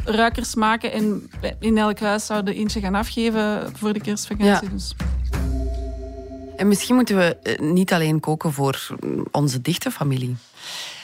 ruikers 0.06 0.56
maken 0.56 0.92
en 0.92 1.30
in 1.60 1.78
elk 1.78 2.00
huis 2.00 2.26
zouden 2.26 2.56
eentje 2.56 2.80
gaan 2.80 2.96
afgeven 2.96 3.70
voor 3.76 3.94
de 3.94 4.02
kerstvakantie. 4.02 4.68
Ja. 4.68 4.74
Dus. 4.74 4.96
En 6.56 6.68
misschien 6.68 6.96
moeten 6.96 7.18
we 7.18 7.36
eh, 7.36 7.60
niet 7.60 7.94
alleen 7.94 8.20
koken 8.20 8.54
voor 8.54 8.88
onze 9.32 9.62
dichte 9.62 9.92
familie. 9.92 10.36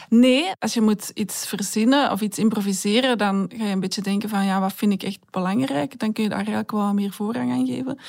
Nee, 0.09 0.51
als 0.59 0.73
je 0.73 0.81
moet 0.81 1.11
iets 1.13 1.47
verzinnen 1.47 2.11
of 2.11 2.21
iets 2.21 2.37
improviseren, 2.37 3.17
dan 3.17 3.51
ga 3.57 3.65
je 3.65 3.71
een 3.71 3.79
beetje 3.79 4.01
denken 4.01 4.29
van 4.29 4.45
ja, 4.45 4.59
wat 4.59 4.73
vind 4.73 4.91
ik 4.91 5.03
echt 5.03 5.19
belangrijk? 5.29 5.99
Dan 5.99 6.13
kun 6.13 6.23
je 6.23 6.29
daar 6.29 6.37
eigenlijk 6.37 6.71
wel 6.71 6.93
meer 6.93 7.11
voorrang 7.11 7.51
aan 7.51 7.65
geven. 7.65 7.99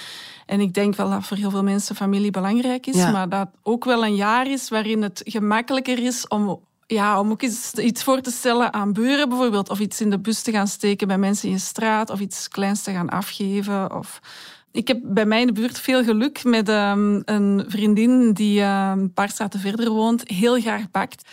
En 0.47 0.61
ik 0.61 0.75
denk 0.75 0.97
wel 0.97 1.11
dat 1.11 1.27
voor 1.27 1.37
heel 1.37 1.51
veel 1.51 1.63
mensen 1.63 1.97
familie 1.97 2.31
belangrijk 2.31 2.87
is, 2.87 2.97
maar 2.97 3.29
dat 3.29 3.49
ook 3.63 3.85
wel 3.85 4.05
een 4.05 4.15
jaar 4.15 4.51
is 4.51 4.69
waarin 4.69 5.03
het 5.03 5.23
gemakkelijker 5.25 5.99
is 5.99 6.29
om 6.29 6.61
ja, 6.87 7.21
om 7.21 7.31
ook 7.31 7.43
iets, 7.43 7.73
iets 7.75 8.03
voor 8.03 8.21
te 8.21 8.31
stellen 8.31 8.73
aan 8.73 8.93
buren 8.93 9.29
bijvoorbeeld. 9.29 9.71
Of 9.71 9.79
iets 9.79 10.01
in 10.01 10.11
de 10.11 10.19
bus 10.19 10.43
te 10.43 10.51
gaan 10.51 10.69
steken 10.69 11.07
bij 11.07 11.19
mensen 11.19 11.49
in 11.49 11.55
je 11.55 11.61
straat. 11.61 12.11
Of 12.11 12.21
iets 12.21 12.49
kleins 12.49 12.83
te 12.83 12.93
gaan 12.93 13.09
afgeven. 13.09 13.95
Of... 13.95 14.21
Ik 14.73 14.89
heb 14.89 14.99
bij 15.03 15.27
mij 15.27 15.41
in 15.41 15.47
de 15.47 15.53
buurt 15.53 15.81
veel 15.81 16.05
geluk 16.05 16.45
met 16.45 16.69
um, 16.69 17.23
een 17.25 17.65
vriendin 17.69 18.33
die 18.33 18.61
um, 18.61 18.69
een 18.69 19.13
paar 19.13 19.29
straten 19.29 19.61
verder 19.61 19.91
woont. 19.91 20.29
Heel 20.29 20.61
graag 20.61 20.91
bakt. 20.91 21.29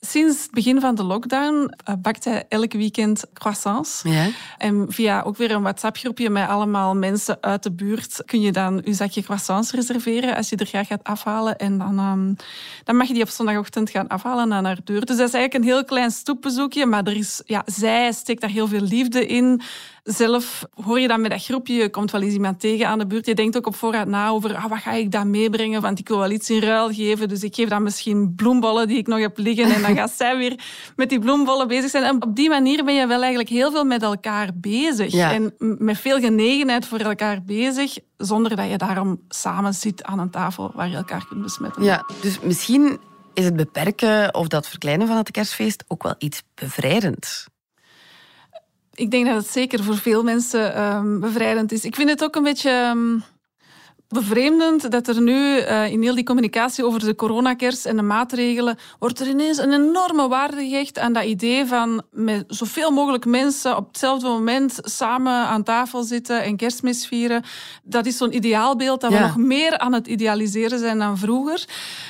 Sinds 0.00 0.42
het 0.42 0.50
begin 0.50 0.80
van 0.80 0.94
de 0.94 1.02
lockdown 1.02 1.74
uh, 1.88 1.94
bakt 1.98 2.24
hij 2.24 2.44
elk 2.48 2.72
weekend 2.72 3.24
croissants. 3.32 4.00
Ja. 4.04 4.28
En 4.58 4.86
via 4.88 5.22
ook 5.22 5.36
weer 5.36 5.50
een 5.50 5.62
WhatsApp-groepje 5.62 6.30
met 6.30 6.48
allemaal 6.48 6.96
mensen 6.96 7.38
uit 7.40 7.62
de 7.62 7.72
buurt 7.72 8.22
kun 8.24 8.40
je 8.40 8.52
dan 8.52 8.80
je 8.84 8.92
zakje 8.92 9.22
croissants 9.22 9.72
reserveren 9.72 10.36
als 10.36 10.48
je 10.48 10.56
er 10.56 10.66
graag 10.66 10.86
gaat 10.86 11.04
afhalen. 11.04 11.56
En 11.56 11.78
dan, 11.78 11.98
um, 11.98 12.36
dan 12.84 12.96
mag 12.96 13.06
je 13.06 13.14
die 13.14 13.22
op 13.22 13.28
zondagochtend 13.28 13.90
gaan 13.90 14.08
afhalen 14.08 14.52
aan 14.52 14.64
haar 14.64 14.78
deur. 14.84 15.04
Dus 15.04 15.16
dat 15.16 15.28
is 15.28 15.34
eigenlijk 15.34 15.54
een 15.54 15.70
heel 15.70 15.84
klein 15.84 16.10
stoepbezoekje, 16.10 16.86
maar 16.86 17.04
er 17.04 17.16
is, 17.16 17.42
ja, 17.44 17.62
zij 17.66 18.12
steekt 18.12 18.40
daar 18.40 18.50
heel 18.50 18.68
veel 18.68 18.80
liefde 18.80 19.26
in. 19.26 19.60
Zelf 20.08 20.64
hoor 20.84 21.00
je 21.00 21.08
dan 21.08 21.20
met 21.20 21.30
dat 21.30 21.44
groepje, 21.44 21.74
je 21.74 21.90
komt 21.90 22.10
wel 22.10 22.20
eens 22.20 22.32
iemand 22.32 22.60
tegen 22.60 22.88
aan 22.88 22.98
de 22.98 23.06
buurt. 23.06 23.26
Je 23.26 23.34
denkt 23.34 23.56
ook 23.56 23.66
op 23.66 23.74
voorraad 23.74 24.06
na 24.06 24.28
over 24.28 24.54
ah, 24.54 24.64
wat 24.68 24.78
ga 24.78 24.92
ik 24.92 25.10
dan 25.10 25.30
meebrengen, 25.30 25.80
want 25.80 25.98
ik 25.98 26.08
wil 26.08 26.18
wel 26.18 26.30
iets 26.30 26.50
in 26.50 26.60
ruil 26.60 26.92
geven. 26.92 27.28
Dus 27.28 27.42
ik 27.42 27.54
geef 27.54 27.68
dan 27.68 27.82
misschien 27.82 28.34
bloembollen 28.36 28.88
die 28.88 28.98
ik 28.98 29.06
nog 29.06 29.18
heb 29.18 29.38
liggen 29.38 29.70
en 29.74 29.82
dan 29.82 29.96
gaat 30.00 30.10
zij 30.10 30.36
weer 30.36 30.60
met 30.96 31.08
die 31.08 31.18
bloembollen 31.18 31.68
bezig 31.68 31.90
zijn. 31.90 32.04
En 32.04 32.22
op 32.22 32.36
die 32.36 32.48
manier 32.48 32.84
ben 32.84 32.94
je 32.94 33.06
wel 33.06 33.20
eigenlijk 33.20 33.48
heel 33.48 33.70
veel 33.70 33.84
met 33.84 34.02
elkaar 34.02 34.50
bezig. 34.54 35.14
En 35.14 35.54
met 35.58 35.98
veel 35.98 36.20
genegenheid 36.20 36.86
voor 36.86 36.98
elkaar 36.98 37.42
bezig, 37.42 37.98
zonder 38.16 38.56
dat 38.56 38.70
je 38.70 38.78
daarom 38.78 39.20
samen 39.28 39.74
zit 39.74 40.04
aan 40.04 40.18
een 40.18 40.30
tafel 40.30 40.70
waar 40.74 40.88
je 40.88 40.96
elkaar 40.96 41.26
kunt 41.28 41.42
besmetten. 41.42 41.82
Ja, 41.82 42.06
dus 42.20 42.40
misschien 42.40 42.98
is 43.34 43.44
het 43.44 43.56
beperken 43.56 44.34
of 44.34 44.48
dat 44.48 44.68
verkleinen 44.68 45.06
van 45.06 45.16
het 45.16 45.30
kerstfeest 45.30 45.84
ook 45.88 46.02
wel 46.02 46.14
iets 46.18 46.42
bevrijdends 46.54 47.46
ik 48.98 49.10
denk 49.10 49.26
dat 49.26 49.36
het 49.36 49.48
zeker 49.48 49.82
voor 49.82 49.96
veel 49.96 50.22
mensen 50.22 50.82
um, 50.82 51.20
bevrijdend 51.20 51.72
is. 51.72 51.84
Ik 51.84 51.94
vind 51.94 52.08
het 52.10 52.24
ook 52.24 52.36
een 52.36 52.42
beetje 52.42 52.90
um, 52.90 53.24
bevreemdend 54.08 54.90
dat 54.90 55.08
er 55.08 55.22
nu 55.22 55.56
uh, 55.56 55.90
in 55.90 56.02
heel 56.02 56.14
die 56.14 56.24
communicatie 56.24 56.84
over 56.84 57.00
de 57.00 57.14
coronakers 57.14 57.84
en 57.84 57.96
de 57.96 58.02
maatregelen 58.02 58.78
wordt 58.98 59.20
er 59.20 59.28
ineens 59.28 59.58
een 59.58 59.72
enorme 59.72 60.28
waarde 60.28 60.68
gehecht 60.68 60.98
aan 60.98 61.12
dat 61.12 61.24
idee 61.24 61.66
van 61.66 62.02
met 62.10 62.44
zoveel 62.46 62.90
mogelijk 62.90 63.24
mensen 63.24 63.76
op 63.76 63.86
hetzelfde 63.86 64.28
moment 64.28 64.78
samen 64.82 65.32
aan 65.32 65.62
tafel 65.62 66.02
zitten 66.02 66.42
en 66.42 66.56
kerstmis 66.56 67.06
vieren. 67.06 67.42
Dat 67.82 68.06
is 68.06 68.16
zo'n 68.16 68.34
ideaalbeeld 68.34 69.00
dat 69.00 69.12
we 69.12 69.18
nog 69.18 69.36
meer 69.36 69.78
aan 69.78 69.92
het 69.92 70.06
idealiseren 70.06 70.78
zijn 70.78 70.98
dan 70.98 71.18
vroeger. 71.18 71.64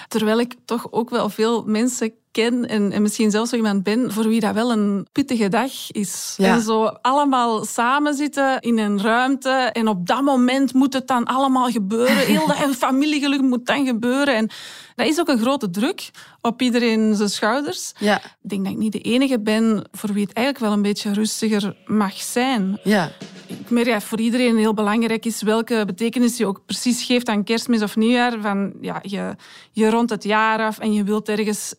Terwijl 0.08 0.40
ik 0.40 0.54
toch 0.64 0.92
ook 0.92 1.10
wel 1.10 1.28
veel 1.28 1.62
mensen 1.66 2.12
ken 2.30 2.68
en, 2.68 2.92
en, 2.92 3.02
misschien 3.02 3.30
zelfs 3.30 3.50
zo 3.50 3.56
iemand 3.56 3.82
ben 3.82 4.12
voor 4.12 4.28
wie 4.28 4.40
dat 4.40 4.54
wel 4.54 4.72
een 4.72 5.06
pittige 5.12 5.48
dag 5.48 5.90
is. 5.90 6.36
En 6.38 6.60
zo 6.60 6.84
allemaal 6.84 7.64
samen 7.64 8.14
zitten 8.14 8.60
in 8.60 8.78
een 8.78 9.02
ruimte 9.02 9.50
en 9.50 9.88
op 9.88 10.06
dat 10.06 10.22
moment 10.22 10.74
moet 10.74 10.92
het 10.92 11.06
dan 11.06 11.24
allemaal 11.24 11.70
gebeuren. 11.70 12.16
Heel 12.34 12.46
dat 12.46 12.56
familiegeluk 12.76 13.40
moet 13.40 13.66
dan 13.66 13.86
gebeuren. 13.86 14.34
En 14.34 14.50
dat 14.94 15.06
is 15.06 15.20
ook 15.20 15.28
een 15.28 15.38
grote 15.38 15.70
druk 15.70 16.10
op 16.40 16.62
iedereen 16.62 17.14
zijn 17.14 17.28
schouders. 17.28 17.92
Ja. 17.98 18.16
Ik 18.16 18.48
denk 18.50 18.64
dat 18.64 18.72
ik 18.72 18.78
niet 18.78 18.92
de 18.92 19.00
enige 19.00 19.40
ben 19.40 19.84
voor 19.92 20.12
wie 20.12 20.24
het 20.24 20.32
eigenlijk 20.32 20.66
wel 20.66 20.76
een 20.76 20.82
beetje 20.82 21.12
rustiger 21.12 21.76
mag 21.86 22.14
zijn. 22.14 22.80
Ja. 22.84 23.10
Ik 23.46 23.70
merk 23.70 23.86
dat 23.86 24.02
voor 24.02 24.20
iedereen 24.20 24.56
heel 24.56 24.74
belangrijk 24.74 25.24
is 25.24 25.42
welke 25.42 25.82
betekenis 25.86 26.36
je 26.36 26.46
ook 26.46 26.62
precies 26.66 27.04
geeft 27.04 27.28
aan 27.28 27.44
kerstmis 27.44 27.82
of 27.82 27.96
nieuwjaar. 27.96 28.40
Van, 28.40 28.72
ja, 28.80 28.98
je, 29.02 29.36
je 29.72 29.90
rond 29.90 30.10
het 30.10 30.24
jaar 30.24 30.58
af 30.58 30.78
en 30.78 30.92
je 30.92 31.04
wilt 31.04 31.28
ergens 31.28 31.74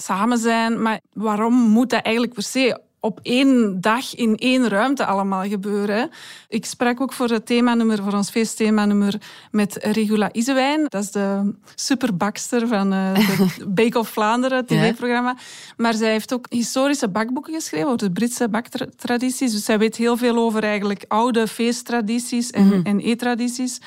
samen 0.00 0.38
zijn. 0.38 0.82
Maar 0.82 1.00
waarom 1.12 1.54
moet 1.54 1.90
dat 1.90 2.02
eigenlijk 2.02 2.34
per 2.34 2.42
se 2.42 2.80
op 3.00 3.20
één 3.22 3.80
dag 3.80 4.14
in 4.14 4.36
één 4.36 4.68
ruimte 4.68 5.04
allemaal 5.04 5.42
gebeuren. 5.42 6.10
Ik 6.48 6.64
sprak 6.64 7.00
ook 7.00 7.12
voor 7.12 7.28
het 7.28 7.46
themanummer, 7.46 8.02
voor 8.02 8.12
ons 8.12 8.30
feestthemanummer 8.30 9.14
met 9.50 9.78
Regula 9.82 10.32
Isewijn. 10.32 10.86
Dat 10.88 11.02
is 11.02 11.10
de 11.10 11.54
superbakster 11.74 12.68
van 12.68 12.92
uh, 12.92 13.14
de 13.58 13.68
Bake 13.80 13.98
of 13.98 14.08
Vlaanderen 14.08 14.66
tv-programma. 14.66 15.36
Maar 15.76 15.94
zij 15.94 16.10
heeft 16.10 16.34
ook 16.34 16.46
historische 16.48 17.08
bakboeken 17.08 17.54
geschreven 17.54 17.86
over 17.86 17.98
de 17.98 18.10
Britse 18.10 18.48
baktradities. 18.48 19.52
Dus 19.52 19.64
zij 19.64 19.78
weet 19.78 19.96
heel 19.96 20.16
veel 20.16 20.36
over 20.36 20.62
eigenlijk 20.62 21.04
oude 21.08 21.46
feesttradities 21.48 22.50
en, 22.50 22.64
mm 22.64 22.78
en 22.84 23.00
eettradities. 23.00 23.80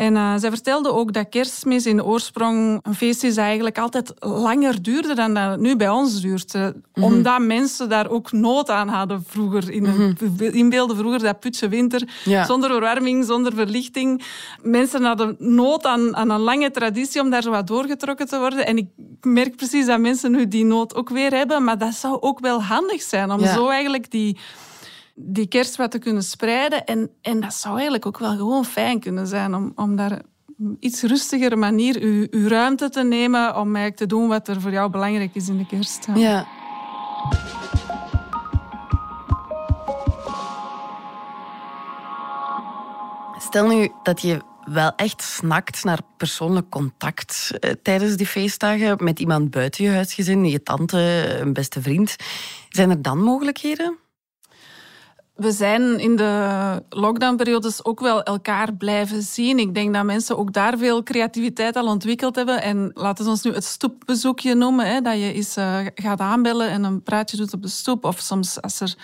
En 0.00 0.14
uh, 0.14 0.34
zij 0.36 0.50
vertelde 0.50 0.92
ook 0.92 1.12
dat 1.12 1.28
kerstmis 1.28 1.86
in 1.86 1.96
de 1.96 2.04
oorsprong 2.04 2.80
een 2.82 2.94
feest 2.94 3.24
is 3.24 3.36
eigenlijk 3.36 3.78
altijd 3.78 4.12
langer 4.18 4.82
duurde 4.82 5.14
dan 5.14 5.34
dat 5.34 5.50
het 5.50 5.60
nu 5.60 5.76
bij 5.76 5.88
ons 5.88 6.20
duurt. 6.20 6.54
Mm 6.54 6.72
Omdat 7.04 7.40
mensen 7.40 7.88
daar 7.88 8.10
ook 8.10 8.32
nood 8.32 8.70
aan 8.70 8.88
hadden 8.88 9.24
vroeger. 9.26 9.70
In 9.70 9.82
mm 9.82 10.14
Inbeelden 10.38 10.96
vroeger 10.96 11.18
dat 11.18 11.40
putse 11.40 11.68
winter, 11.68 12.08
zonder 12.46 12.70
verwarming, 12.70 13.24
zonder 13.24 13.54
verlichting. 13.54 14.22
Mensen 14.62 15.04
hadden 15.04 15.36
nood 15.38 15.84
aan, 15.84 16.16
aan 16.16 16.30
een 16.30 16.40
lange 16.40 16.70
traditie 16.70 17.20
om 17.20 17.30
daar 17.30 17.42
zo 17.42 17.50
wat 17.50 17.66
doorgetrokken 17.66 18.26
te 18.26 18.38
worden. 18.38 18.66
En 18.66 18.76
ik 18.76 18.86
merk 19.20 19.56
precies 19.56 19.86
dat 19.86 20.00
mensen 20.00 20.30
nu 20.30 20.48
die 20.48 20.64
nood 20.64 20.94
ook 20.94 21.08
weer 21.08 21.30
hebben. 21.32 21.64
Maar 21.64 21.78
dat 21.78 21.94
zou 21.94 22.20
ook 22.20 22.40
wel 22.40 22.62
handig 22.62 23.02
zijn 23.02 23.30
om 23.30 23.46
zo 23.46 23.68
eigenlijk 23.68 24.10
die 24.10 24.36
die 25.14 25.46
kerst 25.46 25.76
wat 25.76 25.90
te 25.90 25.98
kunnen 25.98 26.22
spreiden. 26.22 26.84
En, 26.84 27.10
en 27.22 27.40
dat 27.40 27.54
zou 27.54 27.74
eigenlijk 27.74 28.06
ook 28.06 28.18
wel 28.18 28.36
gewoon 28.36 28.64
fijn 28.64 29.00
kunnen 29.00 29.26
zijn 29.26 29.54
om, 29.54 29.72
om 29.74 29.96
daar 29.96 30.22
iets 30.80 31.02
rustigere 31.02 31.56
manier 31.56 32.00
uw, 32.00 32.26
uw 32.30 32.48
ruimte 32.48 32.88
te 32.88 33.02
nemen 33.02 33.48
om 33.48 33.66
eigenlijk 33.66 33.96
te 33.96 34.06
doen 34.06 34.28
wat 34.28 34.48
er 34.48 34.60
voor 34.60 34.70
jou 34.70 34.90
belangrijk 34.90 35.34
is 35.34 35.48
in 35.48 35.58
de 35.58 35.66
kerst. 35.66 36.08
Ja. 36.14 36.46
Stel 43.38 43.66
nu 43.66 43.88
dat 44.02 44.20
je 44.20 44.40
wel 44.64 44.92
echt 44.96 45.22
snakt 45.22 45.84
naar 45.84 45.98
persoonlijk 46.16 46.70
contact 46.70 47.50
eh, 47.60 47.70
tijdens 47.82 48.16
die 48.16 48.26
feestdagen 48.26 49.04
met 49.04 49.20
iemand 49.20 49.50
buiten 49.50 49.84
je 49.84 49.90
huisgezin, 49.90 50.44
je 50.44 50.62
tante, 50.62 50.98
een 51.40 51.52
beste 51.52 51.82
vriend. 51.82 52.16
Zijn 52.68 52.90
er 52.90 53.02
dan 53.02 53.18
mogelijkheden? 53.18 53.98
We 55.40 55.52
zijn 55.52 55.98
in 55.98 56.16
de 56.16 56.82
lockdownperiodes 56.88 57.84
ook 57.84 58.00
wel 58.00 58.22
elkaar 58.22 58.74
blijven 58.74 59.22
zien. 59.22 59.58
Ik 59.58 59.74
denk 59.74 59.94
dat 59.94 60.04
mensen 60.04 60.38
ook 60.38 60.52
daar 60.52 60.78
veel 60.78 61.02
creativiteit 61.02 61.76
al 61.76 61.86
ontwikkeld 61.86 62.36
hebben. 62.36 62.62
En 62.62 62.90
laten 62.94 63.24
we 63.24 63.30
ons 63.30 63.42
nu 63.42 63.52
het 63.52 63.64
stoepbezoekje 63.64 64.54
noemen. 64.54 64.86
Hè, 64.86 65.00
dat 65.00 65.14
je 65.14 65.32
eens 65.32 65.56
uh, 65.56 65.78
gaat 65.94 66.20
aanbellen 66.20 66.68
en 66.68 66.84
een 66.84 67.02
praatje 67.02 67.36
doet 67.36 67.52
op 67.52 67.62
de 67.62 67.68
stoep. 67.68 68.04
Of 68.04 68.18
soms 68.18 68.60
als 68.60 68.80
er 68.80 68.94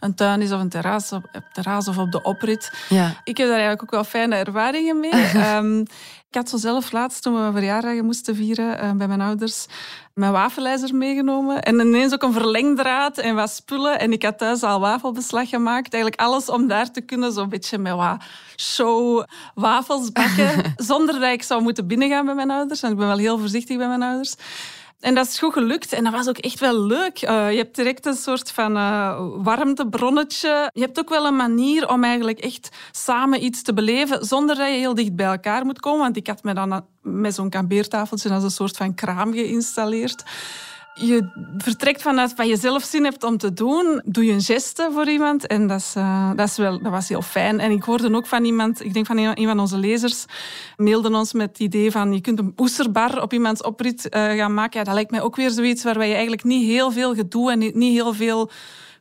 een 0.00 0.14
tuin 0.14 0.42
is 0.42 0.52
of 0.52 0.60
een 0.60 0.68
terras, 0.68 1.12
op, 1.12 1.40
terras 1.52 1.88
of 1.88 1.98
op 1.98 2.12
de 2.12 2.22
oprit. 2.22 2.72
Ja. 2.88 3.20
Ik 3.24 3.36
heb 3.36 3.46
daar 3.46 3.58
eigenlijk 3.58 3.82
ook 3.82 3.90
wel 3.90 4.04
fijne 4.04 4.36
ervaringen 4.36 5.00
mee. 5.00 5.36
um, 5.56 5.82
ik 6.34 6.40
had 6.40 6.48
zo 6.48 6.56
zelf 6.56 6.92
laatst, 6.92 7.22
toen 7.22 7.34
we 7.34 7.40
een 7.40 7.52
verjaardag 7.52 8.02
moesten 8.02 8.36
vieren 8.36 8.84
uh, 8.84 8.92
bij 8.92 9.08
mijn 9.08 9.20
ouders, 9.20 9.66
mijn 10.14 10.32
wafelijzer 10.32 10.94
meegenomen. 10.94 11.62
En 11.62 11.80
ineens 11.80 12.12
ook 12.12 12.22
een 12.22 12.32
verlengdraad 12.32 13.18
en 13.18 13.34
wat 13.34 13.50
spullen. 13.50 13.98
En 13.98 14.12
ik 14.12 14.22
had 14.22 14.38
thuis 14.38 14.62
al 14.62 14.80
wafelbeslag 14.80 15.48
gemaakt. 15.48 15.92
Eigenlijk 15.92 16.22
alles 16.22 16.48
om 16.48 16.68
daar 16.68 16.90
te 16.90 17.00
kunnen 17.00 17.32
zo'n 17.32 17.48
beetje 17.48 17.78
met 17.78 17.92
wat 17.92 18.22
show 18.56 19.24
wafels 19.54 20.12
bakken. 20.12 20.74
zonder 20.90 21.20
dat 21.20 21.32
ik 21.32 21.42
zou 21.42 21.62
moeten 21.62 21.86
binnengaan 21.86 22.24
bij 22.24 22.34
mijn 22.34 22.50
ouders. 22.50 22.82
En 22.82 22.90
ik 22.90 22.96
ben 22.96 23.06
wel 23.06 23.18
heel 23.18 23.38
voorzichtig 23.38 23.76
bij 23.76 23.88
mijn 23.88 24.02
ouders. 24.02 24.34
En 25.04 25.14
dat 25.14 25.26
is 25.26 25.38
goed 25.38 25.52
gelukt. 25.52 25.92
En 25.92 26.04
dat 26.04 26.12
was 26.12 26.28
ook 26.28 26.38
echt 26.38 26.60
wel 26.60 26.80
leuk. 26.80 27.22
Uh, 27.22 27.50
je 27.50 27.56
hebt 27.56 27.76
direct 27.76 28.06
een 28.06 28.14
soort 28.14 28.50
van 28.50 28.76
uh, 28.76 29.20
warmtebronnetje. 29.36 30.70
Je 30.72 30.80
hebt 30.80 30.98
ook 30.98 31.08
wel 31.08 31.26
een 31.26 31.36
manier 31.36 31.88
om 31.88 32.04
eigenlijk 32.04 32.38
echt 32.38 32.68
samen 32.92 33.44
iets 33.44 33.62
te 33.62 33.72
beleven 33.74 34.24
zonder 34.24 34.56
dat 34.56 34.68
je 34.68 34.74
heel 34.74 34.94
dicht 34.94 35.16
bij 35.16 35.26
elkaar 35.26 35.64
moet 35.64 35.80
komen. 35.80 36.00
Want 36.00 36.16
ik 36.16 36.26
had 36.26 36.42
me 36.42 36.54
dan 36.54 36.84
met 37.02 37.34
zo'n 37.34 37.50
kampeertafeltje 37.50 38.30
als 38.30 38.42
een 38.42 38.50
soort 38.50 38.76
van 38.76 38.94
kraam 38.94 39.32
geïnstalleerd 39.32 40.22
je 40.94 41.28
vertrekt 41.58 42.02
vanuit 42.02 42.34
wat 42.34 42.46
je 42.46 42.56
zelf 42.56 42.82
zin 42.82 43.04
hebt 43.04 43.24
om 43.24 43.36
te 43.36 43.52
doen. 43.52 44.02
Doe 44.04 44.24
je 44.24 44.32
een 44.32 44.40
geste 44.40 44.90
voor 44.92 45.08
iemand. 45.08 45.46
En 45.46 45.66
dat, 45.66 45.80
is, 45.80 45.94
uh, 45.96 46.30
dat, 46.36 46.48
is 46.48 46.56
wel, 46.56 46.82
dat 46.82 46.92
was 46.92 47.08
heel 47.08 47.22
fijn. 47.22 47.60
En 47.60 47.70
ik 47.70 47.82
hoorde 47.82 48.14
ook 48.14 48.26
van 48.26 48.44
iemand, 48.44 48.84
ik 48.84 48.94
denk 48.94 49.06
van 49.06 49.18
een 49.18 49.46
van 49.46 49.60
onze 49.60 49.76
lezers, 49.76 50.24
mailden 50.76 51.14
ons 51.14 51.32
met 51.32 51.48
het 51.48 51.58
idee 51.58 51.90
van 51.90 52.12
je 52.12 52.20
kunt 52.20 52.38
een 52.38 52.52
oesterbar 52.56 53.22
op 53.22 53.32
iemands 53.32 53.62
oprit 53.62 54.06
uh, 54.10 54.30
gaan 54.30 54.54
maken. 54.54 54.78
Ja, 54.78 54.84
dat 54.84 54.94
lijkt 54.94 55.10
mij 55.10 55.22
ook 55.22 55.36
weer 55.36 55.50
zoiets 55.50 55.82
waar 55.82 56.06
je 56.06 56.12
eigenlijk 56.12 56.44
niet 56.44 56.66
heel 56.66 56.90
veel 56.90 57.14
gedoe 57.14 57.50
en 57.50 57.58
niet 57.58 57.92
heel 57.92 58.14
veel 58.14 58.50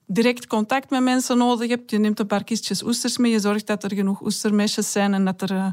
direct 0.05 0.48
contact 0.48 0.89
met 0.89 1.01
mensen 1.01 1.38
nodig 1.38 1.69
hebt. 1.69 1.91
Je 1.91 1.98
neemt 1.98 2.19
een 2.19 2.27
paar 2.27 2.43
kistjes 2.43 2.83
oesters 2.83 3.17
mee. 3.17 3.31
Je 3.31 3.39
zorgt 3.39 3.67
dat 3.67 3.83
er 3.83 3.93
genoeg 3.93 4.22
oestermesjes 4.22 4.91
zijn 4.91 5.13
en 5.13 5.25
dat 5.25 5.41
er 5.41 5.51
uh, 5.51 5.65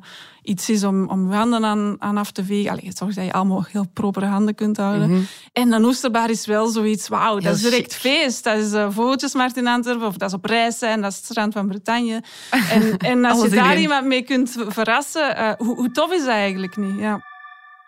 iets 0.43 0.71
is 0.71 0.85
om, 0.85 1.09
om 1.09 1.33
handen 1.33 1.65
aan, 1.65 1.97
aan 1.99 2.17
af 2.17 2.31
te 2.31 2.45
vegen. 2.45 2.71
Allee, 2.71 2.85
je 2.85 2.93
zorgt 2.95 3.17
dat 3.17 3.25
je 3.25 3.33
allemaal 3.33 3.65
heel 3.69 3.87
propere 3.93 4.27
handen 4.27 4.55
kunt 4.55 4.77
houden. 4.77 5.11
Mhm. 5.11 5.21
En 5.53 5.73
een 5.73 5.85
oesterbar 5.85 6.31
is 6.31 6.47
wel 6.47 6.67
zoiets, 6.67 7.09
wauw, 7.09 7.39
dat 7.39 7.55
is 7.55 7.63
direct 7.63 7.95
feest. 7.95 8.45
Dat 8.45 8.57
is 8.57 8.73
uh, 8.73 8.87
Vogeltjesmarkt 8.91 9.57
in 9.57 9.67
Antwerpen 9.67 10.07
of 10.07 10.17
dat 10.17 10.29
is 10.29 10.35
op 10.35 10.45
reis 10.45 10.79
zijn, 10.79 11.01
dat 11.01 11.11
is 11.11 11.17
het 11.17 11.27
strand 11.27 11.53
van 11.53 11.69
Bretagne. 11.69 12.23
En, 12.71 12.97
en 12.99 13.25
als 13.25 13.43
je 13.43 13.49
daar 13.49 13.81
iemand 13.81 14.07
mee 14.07 14.23
kunt 14.23 14.57
verrassen, 14.69 15.37
uh, 15.37 15.53
hoe, 15.59 15.77
hoe 15.77 15.91
tof 15.91 16.13
is 16.13 16.21
dat 16.21 16.29
eigenlijk 16.29 16.77
niet? 16.77 16.99
Ja. 16.99 17.30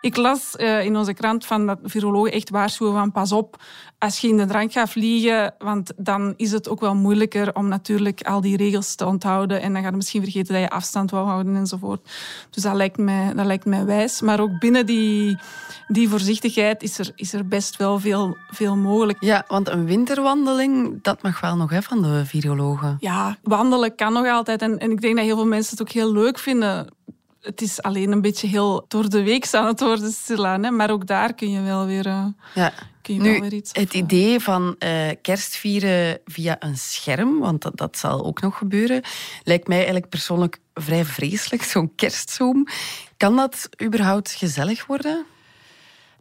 Ik 0.03 0.17
las 0.17 0.55
uh, 0.57 0.85
in 0.85 0.97
onze 0.97 1.13
krant 1.13 1.45
van 1.45 1.65
dat 1.65 1.79
virologen 1.83 2.31
echt 2.31 2.49
waarschuwen 2.49 2.93
van 2.93 3.11
pas 3.11 3.31
op 3.31 3.57
als 4.03 4.19
je 4.19 4.27
in 4.27 4.37
de 4.37 4.45
drank 4.45 4.71
gaat 4.71 4.89
vliegen, 4.89 5.53
want 5.57 5.91
dan 5.97 6.33
is 6.37 6.51
het 6.51 6.69
ook 6.69 6.79
wel 6.79 6.95
moeilijker 6.95 7.55
om 7.55 7.67
natuurlijk 7.67 8.21
al 8.21 8.41
die 8.41 8.57
regels 8.57 8.95
te 8.95 9.05
onthouden 9.05 9.61
en 9.61 9.73
dan 9.73 9.81
ga 9.81 9.89
je 9.89 9.95
misschien 9.95 10.21
vergeten 10.21 10.53
dat 10.53 10.61
je 10.61 10.69
afstand 10.69 11.11
wou 11.11 11.27
houden 11.27 11.55
enzovoort. 11.55 12.09
Dus 12.49 12.63
dat 12.63 12.73
lijkt 12.75 12.97
mij, 12.97 13.33
dat 13.33 13.45
lijkt 13.45 13.65
mij 13.65 13.85
wijs. 13.85 14.21
Maar 14.21 14.39
ook 14.39 14.59
binnen 14.59 14.85
die, 14.85 15.37
die 15.87 16.09
voorzichtigheid 16.09 16.83
is 16.83 16.99
er, 16.99 17.11
is 17.15 17.33
er 17.33 17.47
best 17.47 17.77
wel 17.77 17.99
veel, 17.99 18.37
veel 18.49 18.75
mogelijk. 18.75 19.23
Ja, 19.23 19.45
want 19.47 19.69
een 19.69 19.85
winterwandeling, 19.85 20.99
dat 21.01 21.21
mag 21.21 21.39
wel 21.39 21.55
nog 21.55 21.69
hè, 21.69 21.81
van 21.81 22.01
de 22.01 22.25
virologen. 22.25 22.97
Ja, 22.99 23.37
wandelen 23.43 23.95
kan 23.95 24.13
nog 24.13 24.27
altijd. 24.27 24.61
En, 24.61 24.79
en 24.79 24.91
ik 24.91 25.01
denk 25.01 25.15
dat 25.15 25.25
heel 25.25 25.35
veel 25.35 25.45
mensen 25.45 25.77
het 25.77 25.81
ook 25.81 25.93
heel 25.93 26.11
leuk 26.11 26.39
vinden 26.39 26.87
het 27.43 27.61
is 27.61 27.81
alleen 27.81 28.11
een 28.11 28.21
beetje 28.21 28.47
heel 28.47 28.85
door 28.87 29.09
de 29.09 29.23
week 29.23 29.53
aan 29.53 29.65
het 29.65 29.79
worden 29.79 30.11
stilaan. 30.11 30.63
Hè? 30.63 30.71
Maar 30.71 30.91
ook 30.91 31.07
daar 31.07 31.33
kun 31.33 31.51
je 31.51 31.61
wel 31.61 31.85
weer, 31.85 32.05
uh, 32.05 32.25
ja. 32.53 32.73
kun 33.01 33.13
je 33.13 33.21
nu, 33.21 33.31
wel 33.31 33.41
weer 33.41 33.53
iets... 33.53 33.69
Het 33.73 33.93
idee 33.93 34.39
van 34.39 34.75
uh, 34.79 35.09
kerstvieren 35.21 36.19
via 36.25 36.55
een 36.59 36.77
scherm, 36.77 37.39
want 37.39 37.61
dat, 37.61 37.77
dat 37.77 37.97
zal 37.97 38.25
ook 38.25 38.41
nog 38.41 38.57
gebeuren, 38.57 39.01
lijkt 39.43 39.67
mij 39.67 39.77
eigenlijk 39.77 40.09
persoonlijk 40.09 40.59
vrij 40.73 41.05
vreselijk, 41.05 41.63
zo'n 41.63 41.95
kerstzoom. 41.95 42.67
Kan 43.17 43.35
dat 43.35 43.69
überhaupt 43.81 44.31
gezellig 44.31 44.85
worden? 44.85 45.25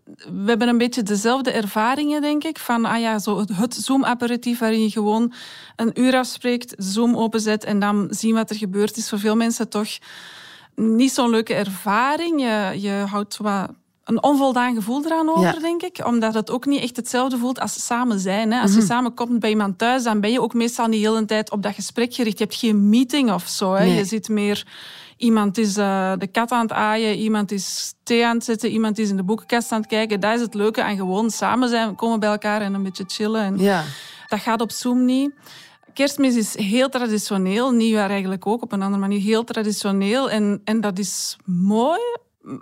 we 0.04 0.48
hebben 0.48 0.68
een 0.68 0.78
beetje 0.78 1.02
dezelfde 1.02 1.50
ervaringen, 1.50 2.20
denk 2.20 2.44
ik. 2.44 2.58
Van 2.58 2.84
ah 2.84 3.00
ja, 3.00 3.18
zo 3.18 3.44
het 3.52 3.74
Zoom-apparatief 3.74 4.58
waarin 4.58 4.82
je 4.82 4.90
gewoon 4.90 5.32
een 5.76 6.00
uur 6.00 6.14
afspreekt, 6.14 6.74
Zoom 6.76 7.16
openzet 7.16 7.64
en 7.64 7.78
dan 7.78 8.06
zien 8.10 8.34
wat 8.34 8.50
er 8.50 8.56
gebeurt, 8.56 8.96
is 8.96 9.08
voor 9.08 9.18
veel 9.18 9.36
mensen 9.36 9.68
toch 9.68 9.88
niet 10.74 11.12
zo'n 11.12 11.30
leuke 11.30 11.54
ervaring. 11.54 12.40
Je, 12.40 12.80
je 12.80 13.04
houdt 13.08 13.36
wat 13.36 13.70
een 14.04 14.22
onvoldaan 14.22 14.74
gevoel 14.74 15.04
eraan 15.04 15.28
over, 15.28 15.60
denk 15.60 15.82
ik. 15.82 16.06
Omdat 16.06 16.34
het 16.34 16.50
ook 16.50 16.66
niet 16.66 16.82
echt 16.82 16.96
hetzelfde 16.96 17.38
voelt 17.38 17.60
als 17.60 17.86
samen 17.86 18.18
zijn. 18.20 18.52
Hè. 18.52 18.60
Als 18.60 18.70
je 18.70 18.76
mhm. 18.76 18.86
samen 18.86 19.14
komt 19.14 19.40
bij 19.40 19.50
iemand 19.50 19.78
thuis, 19.78 20.02
dan 20.02 20.20
ben 20.20 20.32
je 20.32 20.40
ook 20.40 20.54
meestal 20.54 20.86
niet 20.86 21.02
de 21.02 21.08
hele 21.08 21.24
tijd 21.24 21.50
op 21.50 21.62
dat 21.62 21.74
gesprek 21.74 22.14
gericht. 22.14 22.38
Je 22.38 22.44
hebt 22.44 22.56
geen 22.56 22.88
meeting 22.88 23.32
of 23.32 23.48
zo. 23.48 23.72
Hè. 23.72 23.84
Je 23.84 24.04
zit 24.04 24.28
meer... 24.28 24.66
Iemand 25.16 25.58
is 25.58 25.76
uh, 25.76 26.12
de 26.18 26.26
kat 26.26 26.50
aan 26.50 26.62
het 26.62 26.72
aaien, 26.72 27.16
iemand 27.16 27.52
is 27.52 27.94
thee 28.02 28.26
aan 28.26 28.36
het 28.36 28.44
zetten, 28.44 28.70
iemand 28.70 28.98
is 28.98 29.10
in 29.10 29.16
de 29.16 29.22
boekenkast 29.22 29.72
aan 29.72 29.80
het 29.80 29.88
kijken. 29.88 30.20
Dat 30.20 30.34
is 30.34 30.40
het 30.40 30.54
leuke 30.54 30.82
aan 30.82 30.96
gewoon 30.96 31.30
samen 31.30 31.68
zijn, 31.68 31.94
komen 31.94 32.20
bij 32.20 32.28
elkaar 32.28 32.60
en 32.60 32.74
een 32.74 32.82
beetje 32.82 33.04
chillen. 33.06 33.42
En 33.42 33.58
ja. 33.58 33.84
Dat 34.28 34.40
gaat 34.40 34.60
op 34.60 34.70
Zoom 34.70 35.04
niet. 35.04 35.30
Kerstmis 35.94 36.36
is 36.36 36.56
heel 36.56 36.88
traditioneel, 36.88 37.70
nieuwjaar 37.70 38.10
eigenlijk 38.10 38.46
ook 38.46 38.62
op 38.62 38.72
een 38.72 38.82
andere 38.82 39.00
manier 39.00 39.20
heel 39.20 39.44
traditioneel. 39.44 40.30
En, 40.30 40.60
en 40.64 40.80
dat 40.80 40.98
is 40.98 41.36
mooi, 41.44 42.00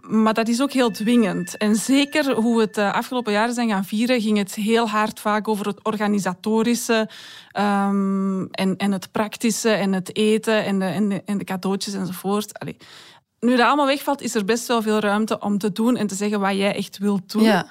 maar 0.01 0.35
dat 0.35 0.49
is 0.49 0.63
ook 0.63 0.73
heel 0.73 0.91
dwingend. 0.91 1.57
En 1.57 1.77
zeker 1.77 2.35
hoe 2.35 2.57
we 2.57 2.63
het 2.63 2.75
de 2.75 2.93
afgelopen 2.93 3.33
jaren 3.33 3.55
zijn 3.55 3.69
gaan 3.69 3.85
vieren, 3.85 4.21
ging 4.21 4.39
het 4.39 4.55
heel 4.55 4.89
hard 4.89 5.21
vaak 5.21 5.49
over 5.49 5.67
het 5.67 5.85
organisatorische 5.85 7.09
um, 7.59 8.49
en, 8.51 8.77
en 8.77 8.93
het 8.93 9.13
praktische 9.13 9.71
en 9.71 9.93
het 9.93 10.17
eten 10.17 10.65
en 10.65 10.79
de, 10.79 10.85
en 10.85 11.09
de, 11.09 11.23
en 11.25 11.39
de 11.39 11.45
cadeautjes 11.45 11.95
enzovoort. 11.95 12.65
Nu 13.41 13.57
dat 13.57 13.67
allemaal 13.67 13.87
wegvalt, 13.87 14.23
is 14.23 14.35
er 14.35 14.45
best 14.45 14.67
wel 14.67 14.83
veel 14.83 14.99
ruimte 14.99 15.39
om 15.39 15.59
te 15.59 15.73
doen 15.73 15.97
en 15.97 16.07
te 16.07 16.15
zeggen 16.15 16.41
wat 16.41 16.57
jij 16.57 16.75
echt 16.75 16.99
wilt 16.99 17.33
doen. 17.33 17.43
Ja. 17.43 17.67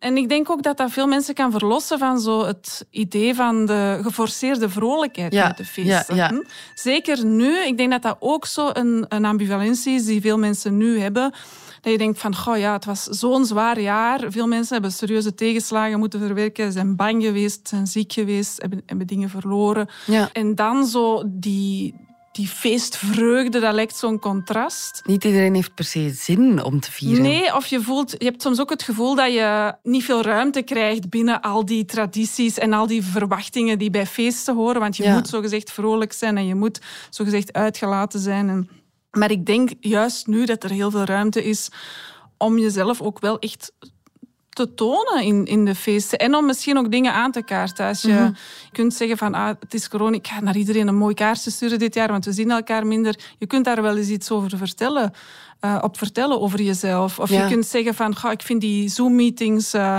En 0.00 0.16
ik 0.16 0.28
denk 0.28 0.50
ook 0.50 0.62
dat 0.62 0.76
dat 0.76 0.90
veel 0.90 1.06
mensen 1.06 1.34
kan 1.34 1.50
verlossen 1.50 1.98
van 1.98 2.20
zo 2.20 2.44
het 2.44 2.86
idee 2.90 3.34
van 3.34 3.66
de 3.66 3.98
geforceerde 4.02 4.68
vrolijkheid 4.68 5.32
met 5.32 5.56
de 5.56 5.64
feesten. 5.64 6.16
Ja, 6.16 6.24
ja. 6.24 6.28
Hm? 6.28 6.42
Zeker 6.74 7.24
nu. 7.24 7.58
Ik 7.58 7.76
denk 7.76 7.90
dat 7.90 8.02
dat 8.02 8.16
ook 8.20 8.46
zo 8.46 8.70
een, 8.72 9.04
een 9.08 9.24
ambivalentie 9.24 9.94
is 9.94 10.04
die 10.04 10.20
veel 10.20 10.38
mensen 10.38 10.76
nu 10.76 11.00
hebben. 11.00 11.32
Dat 11.80 11.92
je 11.92 11.98
denkt 11.98 12.18
van, 12.18 12.36
goh 12.36 12.58
ja, 12.58 12.72
het 12.72 12.84
was 12.84 13.04
zo'n 13.04 13.44
zwaar 13.44 13.80
jaar. 13.80 14.20
Veel 14.28 14.46
mensen 14.46 14.72
hebben 14.72 14.92
serieuze 14.92 15.34
tegenslagen 15.34 15.98
moeten 15.98 16.20
verwerken, 16.20 16.72
zijn 16.72 16.96
bang 16.96 17.22
geweest, 17.22 17.68
zijn 17.68 17.86
ziek 17.86 18.12
geweest, 18.12 18.60
hebben, 18.60 18.82
hebben 18.86 19.06
dingen 19.06 19.28
verloren. 19.28 19.88
En 20.32 20.54
dan 20.54 20.86
zo 20.86 21.22
die, 21.26 21.94
die 22.32 22.48
feestvreugde, 22.48 23.60
dat 23.60 23.74
lijkt 23.74 23.96
zo'n 23.96 24.18
contrast. 24.18 25.02
Niet 25.04 25.24
iedereen 25.24 25.54
heeft 25.54 25.74
per 25.74 25.84
se 25.84 26.10
zin 26.10 26.62
om 26.62 26.80
te 26.80 26.92
vieren. 26.92 27.22
Nee, 27.22 27.54
of 27.56 27.66
je 27.66 27.80
voelt, 27.80 28.10
je 28.18 28.24
hebt 28.24 28.42
soms 28.42 28.60
ook 28.60 28.70
het 28.70 28.82
gevoel 28.82 29.14
dat 29.14 29.32
je 29.32 29.74
niet 29.82 30.04
veel 30.04 30.22
ruimte 30.22 30.62
krijgt 30.62 31.08
binnen 31.08 31.40
al 31.40 31.64
die 31.64 31.84
tradities 31.84 32.58
en 32.58 32.72
al 32.72 32.86
die 32.86 33.02
verwachtingen 33.02 33.78
die 33.78 33.90
bij 33.90 34.06
feesten 34.06 34.54
horen. 34.54 34.80
Want 34.80 34.96
je 34.96 35.02
ja. 35.02 35.14
moet 35.14 35.28
zogezegd 35.28 35.72
vrolijk 35.72 36.12
zijn 36.12 36.36
en 36.36 36.46
je 36.46 36.54
moet 36.54 36.80
zogezegd 37.10 37.52
uitgelaten 37.52 38.20
zijn. 38.20 38.48
En... 38.48 38.68
Maar 39.10 39.30
ik 39.30 39.46
denk 39.46 39.70
juist 39.80 40.26
nu 40.26 40.44
dat 40.44 40.64
er 40.64 40.70
heel 40.70 40.90
veel 40.90 41.04
ruimte 41.04 41.44
is 41.44 41.68
om 42.36 42.58
jezelf 42.58 43.00
ook 43.00 43.20
wel 43.20 43.38
echt 43.38 43.72
te 44.50 44.74
tonen 44.74 45.22
in, 45.22 45.44
in 45.46 45.64
de 45.64 45.74
feesten. 45.74 46.18
En 46.18 46.34
om 46.34 46.46
misschien 46.46 46.78
ook 46.78 46.90
dingen 46.90 47.12
aan 47.12 47.32
te 47.32 47.42
kaarten. 47.42 47.86
Als 47.86 48.02
je 48.02 48.12
mhm. 48.12 48.32
kunt 48.72 48.94
zeggen 48.94 49.16
van 49.16 49.34
ah, 49.34 49.54
het 49.60 49.74
is 49.74 49.88
corona, 49.88 50.16
ik 50.16 50.26
ga 50.26 50.40
naar 50.40 50.56
iedereen 50.56 50.88
een 50.88 50.96
mooi 50.96 51.14
kaartje 51.14 51.50
sturen 51.50 51.78
dit 51.78 51.94
jaar, 51.94 52.08
want 52.08 52.24
we 52.24 52.32
zien 52.32 52.50
elkaar 52.50 52.86
minder. 52.86 53.18
Je 53.38 53.46
kunt 53.46 53.64
daar 53.64 53.82
wel 53.82 53.96
eens 53.96 54.08
iets 54.08 54.30
over 54.30 54.56
vertellen. 54.56 55.12
Uh, 55.64 55.78
op 55.80 55.98
vertellen 55.98 56.40
over 56.40 56.62
jezelf. 56.62 57.18
Of 57.18 57.30
je 57.30 57.46
kunt 57.48 57.66
zeggen 57.66 57.94
van, 57.94 58.16
ga 58.16 58.30
ik 58.30 58.42
vind 58.42 58.60
die 58.60 58.88
Zoom-meetings 58.88 59.74
uh, 59.74 59.96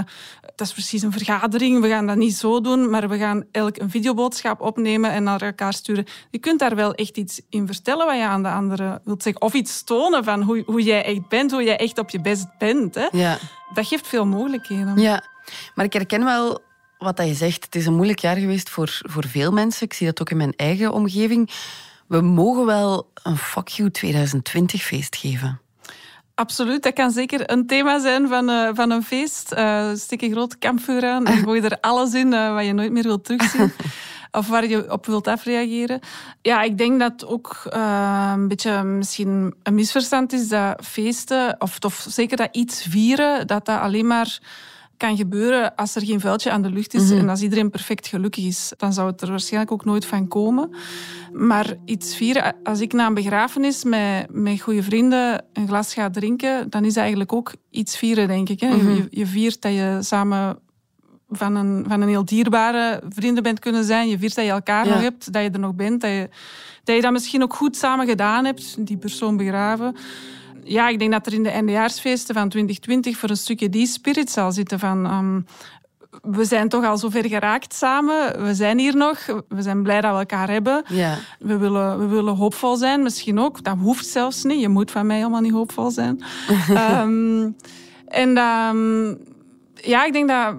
dat 0.56 0.68
is 0.68 0.74
precies 0.74 1.02
een 1.02 1.12
vergadering. 1.12 1.82
We 1.82 1.88
gaan 1.88 2.08
dat 2.08 2.16
niet 2.16 2.36
zo 2.36 2.62
doen, 2.62 2.90
maar 2.90 3.10
we 3.10 3.18
gaan 3.18 3.44
elk 3.52 3.78
een 3.78 3.90
videoboodschap 3.90 4.62
opnemen 4.62 5.12
en 5.12 5.24
naar 5.24 5.42
elkaar 5.42 5.74
sturen. 5.74 6.06
Je 6.30 6.38
kunt 6.38 6.60
daar 6.60 6.76
wel 6.76 6.94
echt 6.94 7.18
iets 7.18 7.42
in 7.50 7.68
vertellen 7.68 8.06
wat 8.06 8.16
je 8.16 8.26
aan 8.26 8.44
de 8.44 8.50
andere 8.50 9.02
wilt 9.04 9.24
zeggen. 9.24 9.42
Of 9.42 9.54
iets 9.54 9.84
tonen 9.84 10.24
van 10.24 10.42
hoe, 10.42 10.64
hoe 10.66 10.82
jij 10.82 11.04
echt 11.04 11.28
bent, 11.28 11.52
hoe 11.52 11.64
jij 11.64 11.78
echt 11.78 11.98
op 11.98 12.10
je 12.10 12.22
best 12.22 12.46
bent. 12.58 12.96
Hè? 12.96 13.08
Ja. 13.12 13.38
Dat 13.74 13.88
geeft 13.88 14.08
veel 14.08 14.26
mogelijkheden. 14.26 14.98
Ja, 14.98 15.24
maar 15.76 15.86
ik 15.86 15.94
herken 15.94 16.24
wel 16.24 16.62
wat 16.98 17.18
je 17.18 17.34
zegt. 17.34 17.64
Het 17.64 17.76
is 17.76 17.86
een 17.86 17.96
moeilijk 17.96 18.20
jaar 18.20 18.38
geweest 18.38 18.70
voor, 18.70 19.00
voor 19.02 19.28
veel 19.28 19.52
mensen. 19.52 19.86
Ik 19.86 19.94
zie 19.94 20.08
dat 20.08 20.22
ook 20.22 20.30
in 20.30 20.38
mijn 20.38 20.54
eigen 20.56 20.92
omgeving. 20.94 21.50
We 22.08 22.22
mogen 22.22 22.66
wel 22.66 23.12
een 23.24 23.38
fuck 23.38 23.68
you 23.68 23.92
2020 23.92 24.82
feest 24.82 25.16
geven. 25.16 25.62
Absoluut, 26.42 26.84
dat 26.84 26.94
kan 26.94 27.12
zeker 27.12 27.52
een 27.52 27.68
thema 27.68 28.00
zijn 28.00 28.28
van, 28.28 28.50
uh, 28.50 28.70
van 28.74 28.92
een 28.92 29.04
feest. 29.04 29.54
Uh, 29.58 29.90
stik 29.94 30.22
een 30.22 30.32
groot 30.32 30.58
kampvuur 30.58 31.06
aan 31.06 31.26
en 31.26 31.38
gooi 31.38 31.62
er 31.62 31.78
alles 31.82 32.14
in 32.14 32.34
uh, 32.34 32.54
wat 32.54 32.66
je 32.66 32.74
nooit 32.74 32.92
meer 32.92 33.04
wilt 33.04 33.26
terugzien. 33.26 33.74
of 34.40 34.48
waar 34.48 34.68
je 34.68 34.92
op 34.92 35.06
wilt 35.06 35.28
afreageren. 35.28 36.00
Ja, 36.42 36.62
ik 36.62 36.78
denk 36.78 37.00
dat 37.00 37.26
ook 37.26 37.62
een 37.70 38.48
beetje 38.48 38.84
misschien 38.84 39.54
een 39.64 39.76
misverstand 39.76 40.34
is 40.34 40.48
dat 40.48 40.86
feesten, 40.86 41.56
of, 41.60 41.78
of 41.80 42.06
zeker 42.10 42.38
dat 42.38 42.50
iets 42.52 42.84
vieren, 42.90 43.48
dat 43.48 43.66
dat 43.66 43.80
alleen 43.80 44.08
maar 44.08 44.40
kan 45.02 45.18
gebeuren 45.18 45.76
als 45.76 45.96
er 45.96 46.06
geen 46.06 46.20
vuiltje 46.20 46.52
aan 46.52 46.62
de 46.62 46.72
lucht 46.72 46.94
is 46.94 47.10
mhm. 47.10 47.20
en 47.20 47.30
als 47.30 47.42
iedereen 47.42 47.70
perfect 47.70 48.08
gelukkig 48.08 48.46
is. 48.46 48.74
Dan 48.78 48.94
zou 48.94 49.12
het 49.12 49.22
er 49.22 49.30
waarschijnlijk 49.30 49.72
ook 49.72 49.86
nooit 49.86 50.06
van 50.06 50.28
komen. 50.28 50.70
Maar 51.34 51.76
iets 51.86 52.16
vieren, 52.16 52.56
als 52.64 52.80
ik 52.80 52.94
na 52.94 53.08
een 53.08 53.14
begrafenis 53.14 53.84
met, 53.84 54.28
met 54.30 54.62
goede 54.62 54.84
vrienden 54.84 55.46
een 55.54 55.68
glas 55.68 55.94
ga 55.94 56.10
drinken, 56.10 56.70
dan 56.70 56.86
is 56.86 56.96
eigenlijk 56.96 57.34
ook 57.34 57.54
iets 57.70 57.98
vieren, 57.98 58.28
denk 58.28 58.50
ik. 58.50 58.60
Hè? 58.60 58.76
Mhm. 58.76 58.90
je, 58.90 59.08
je 59.10 59.26
viert 59.26 59.62
dat 59.62 59.74
je 59.74 59.98
samen 60.02 60.60
van 61.30 61.56
een, 61.56 61.86
van 61.88 62.02
een 62.02 62.10
heel 62.10 62.26
dierbare 62.26 63.02
vrienden 63.10 63.44
bent 63.44 63.60
kunnen 63.60 63.84
zijn. 63.84 64.10
Je 64.10 64.18
viert 64.18 64.36
dat 64.36 64.46
je 64.46 64.52
elkaar 64.52 64.88
nog 64.88 65.02
hebt, 65.02 65.34
dat 65.34 65.44
je 65.44 65.50
er 65.50 65.60
nog 65.60 65.76
bent. 65.76 66.02
Dat 66.02 66.12
je, 66.12 66.30
dat 66.84 66.96
je 66.96 67.02
dat 67.02 67.12
misschien 67.12 67.44
ook 67.44 67.54
goed 67.54 67.76
samen 67.76 68.08
gedaan 68.08 68.46
hebt, 68.46 68.88
die 68.88 68.98
persoon 68.98 69.38
begraven 69.38 69.96
ja, 70.72 70.88
ik 70.88 71.00
denk 71.00 71.12
dat 71.12 71.26
er 71.26 71.34
in 71.34 71.44
de 71.44 71.50
eindejaarsfeesten 71.50 72.36
van 72.36 72.50
2020 72.50 73.18
voor 73.18 73.30
een 73.30 73.38
stukje 73.38 73.70
die 73.70 73.86
spirit 73.86 74.30
zal 74.30 74.52
zitten 74.52 74.80
van... 74.80 75.14
Um, 75.14 75.46
we 76.22 76.46
zijn 76.46 76.70
toch 76.70 76.86
al 76.86 76.98
zover 76.98 77.28
geraakt 77.28 77.74
samen. 77.74 78.44
We 78.46 78.54
zijn 78.54 78.80
hier 78.80 78.96
nog. 78.96 79.26
We 79.48 79.62
zijn 79.62 79.84
blij 79.84 80.02
dat 80.02 80.12
we 80.12 80.18
elkaar 80.18 80.50
hebben. 80.50 80.84
Ja. 80.88 81.18
We, 81.40 81.58
willen, 81.58 82.00
we 82.00 82.06
willen 82.06 82.36
hoopvol 82.36 82.76
zijn, 82.76 83.04
misschien 83.04 83.40
ook. 83.40 83.64
Dat 83.64 83.78
hoeft 83.78 84.06
zelfs 84.06 84.44
niet. 84.44 84.60
Je 84.60 84.70
moet 84.70 84.92
van 84.92 85.06
mij 85.06 85.18
helemaal 85.18 85.42
niet 85.42 85.52
hoopvol 85.52 85.92
zijn. 85.92 86.24
um, 86.70 87.56
en 88.24 88.38
um, 88.38 89.18
ja, 89.74 90.06
ik 90.06 90.14
denk 90.14 90.28
dat 90.28 90.56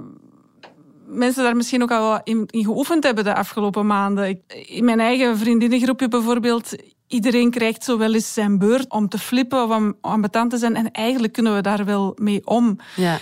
mensen 1.06 1.42
daar 1.42 1.56
misschien 1.56 1.82
ook 1.82 1.90
al 1.90 2.20
in, 2.24 2.46
in 2.50 2.64
geoefend 2.64 3.04
hebben 3.04 3.24
de 3.24 3.34
afgelopen 3.34 3.86
maanden. 3.86 4.42
in 4.66 4.84
mijn 4.84 5.00
eigen 5.00 5.38
vriendinnengroepje 5.38 6.08
bijvoorbeeld 6.08 6.76
iedereen 7.12 7.50
krijgt 7.50 7.84
zo 7.84 7.98
wel 7.98 8.14
eens 8.14 8.32
zijn 8.32 8.58
beurt 8.58 8.90
om 8.90 9.08
te 9.08 9.18
flippen 9.18 9.62
of 9.62 9.76
om 9.76 9.94
ambetant 10.00 10.50
te 10.50 10.56
zijn. 10.56 10.76
En 10.76 10.90
eigenlijk 10.90 11.32
kunnen 11.32 11.54
we 11.54 11.60
daar 11.60 11.84
wel 11.84 12.16
mee 12.20 12.46
om. 12.46 12.76
Ja, 12.96 13.18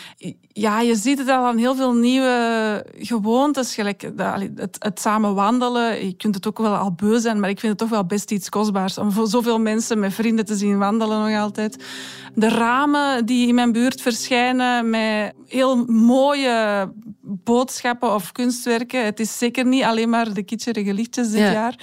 ja 0.52 0.80
je 0.80 0.96
ziet 0.96 1.18
het 1.18 1.28
al 1.28 1.46
aan 1.46 1.56
heel 1.56 1.74
veel 1.74 1.94
nieuwe 1.94 2.86
gewoontes. 2.98 3.74
Gelijk 3.74 4.10
het, 4.56 4.76
het 4.78 5.00
samen 5.00 5.34
wandelen. 5.34 6.06
Je 6.06 6.12
kunt 6.12 6.34
het 6.34 6.46
ook 6.46 6.58
wel 6.58 6.74
al 6.74 6.92
beu 6.92 7.18
zijn, 7.18 7.40
maar 7.40 7.50
ik 7.50 7.60
vind 7.60 7.72
het 7.72 7.80
toch 7.80 7.90
wel 7.90 8.06
best 8.06 8.30
iets 8.30 8.48
kostbaars. 8.48 8.98
Om 8.98 9.12
voor 9.12 9.26
zoveel 9.26 9.58
mensen 9.60 9.98
met 9.98 10.14
vrienden 10.14 10.44
te 10.44 10.56
zien 10.56 10.78
wandelen 10.78 11.30
nog 11.30 11.40
altijd. 11.40 11.84
De 12.34 12.48
ramen 12.48 13.26
die 13.26 13.48
in 13.48 13.54
mijn 13.54 13.72
buurt 13.72 14.00
verschijnen 14.00 14.90
met 14.90 15.32
heel 15.46 15.84
mooie 15.84 16.88
boodschappen 17.22 18.14
of 18.14 18.32
kunstwerken. 18.32 19.04
Het 19.04 19.20
is 19.20 19.38
zeker 19.38 19.66
niet 19.66 19.82
alleen 19.82 20.08
maar 20.08 20.32
de 20.32 20.42
kitscherige 20.42 20.94
lichtjes 20.94 21.30
dit 21.30 21.40
jaar. 21.40 21.74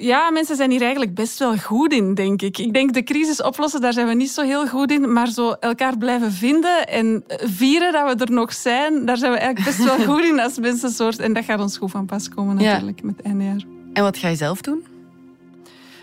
Ja, 0.00 0.30
mensen 0.30 0.56
zijn 0.56 0.70
hier 0.70 0.80
eigenlijk 0.80 1.14
best 1.14 1.38
wel 1.38 1.56
goed 1.56 1.92
in, 1.92 2.14
denk 2.14 2.42
ik. 2.42 2.58
Ik 2.58 2.72
denk 2.72 2.92
de 2.92 3.02
crisis 3.02 3.42
oplossen, 3.42 3.80
daar 3.80 3.92
zijn 3.92 4.06
we 4.06 4.14
niet 4.14 4.30
zo 4.30 4.42
heel 4.42 4.66
goed 4.66 4.90
in. 4.90 5.12
Maar 5.12 5.28
zo 5.28 5.50
elkaar 5.50 5.98
blijven 5.98 6.32
vinden 6.32 6.88
en 6.88 7.24
vieren 7.28 7.92
dat 7.92 8.18
we 8.18 8.24
er 8.24 8.32
nog 8.32 8.52
zijn, 8.52 9.04
daar 9.04 9.16
zijn 9.16 9.32
we 9.32 9.38
eigenlijk 9.38 9.76
best 9.76 9.88
wel 9.88 10.04
goed 10.14 10.24
in 10.24 10.40
als 10.40 10.58
mensensoort. 10.58 11.18
En 11.18 11.32
dat 11.32 11.44
gaat 11.44 11.60
ons 11.60 11.78
goed 11.78 11.90
van 11.90 12.06
pas 12.06 12.28
komen 12.28 12.56
natuurlijk 12.56 13.02
met 13.02 13.16
het 13.16 13.26
eindejaar. 13.26 13.62
En 13.92 14.02
wat 14.02 14.16
ga 14.16 14.28
je 14.28 14.36
zelf 14.36 14.60
doen? 14.60 14.84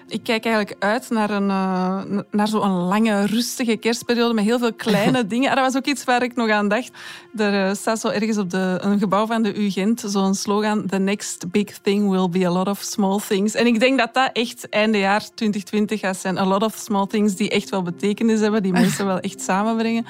Ik 0.07 0.23
kijk 0.23 0.45
eigenlijk 0.45 0.83
uit 0.83 1.09
naar, 1.09 1.29
een, 1.29 1.49
uh, 1.49 2.19
naar 2.31 2.47
zo'n 2.47 2.69
lange, 2.69 3.25
rustige 3.25 3.77
kerstperiode 3.77 4.33
met 4.33 4.43
heel 4.43 4.59
veel 4.59 4.73
kleine 4.73 5.27
dingen. 5.33 5.49
Ah, 5.49 5.55
dat 5.55 5.65
was 5.65 5.75
ook 5.75 5.85
iets 5.85 6.03
waar 6.03 6.23
ik 6.23 6.35
nog 6.35 6.49
aan 6.49 6.67
dacht. 6.67 6.91
Er 7.35 7.67
uh, 7.67 7.73
staat 7.73 7.99
zo 7.99 8.07
ergens 8.07 8.37
op 8.37 8.49
de, 8.49 8.77
een 8.81 8.99
gebouw 8.99 9.25
van 9.25 9.43
de 9.43 9.63
UGent 9.63 10.03
zo'n 10.05 10.35
slogan: 10.35 10.85
The 10.87 10.97
next 10.97 11.51
big 11.51 11.77
thing 11.77 12.09
will 12.09 12.29
be 12.29 12.45
a 12.45 12.51
lot 12.51 12.67
of 12.67 12.79
small 12.81 13.19
things. 13.27 13.53
En 13.53 13.65
ik 13.67 13.79
denk 13.79 13.97
dat 13.97 14.13
dat 14.13 14.29
echt 14.33 14.69
einde 14.69 14.97
jaar 14.97 15.19
2020 15.33 15.99
gaat 15.99 16.17
zijn. 16.17 16.37
A 16.37 16.45
lot 16.45 16.63
of 16.63 16.75
small 16.75 17.07
things 17.07 17.35
die 17.35 17.49
echt 17.49 17.69
wel 17.69 17.81
betekenis 17.81 18.39
hebben, 18.39 18.63
die 18.63 18.71
mensen 18.71 19.05
wel 19.13 19.19
echt 19.19 19.41
samenbrengen. 19.41 20.05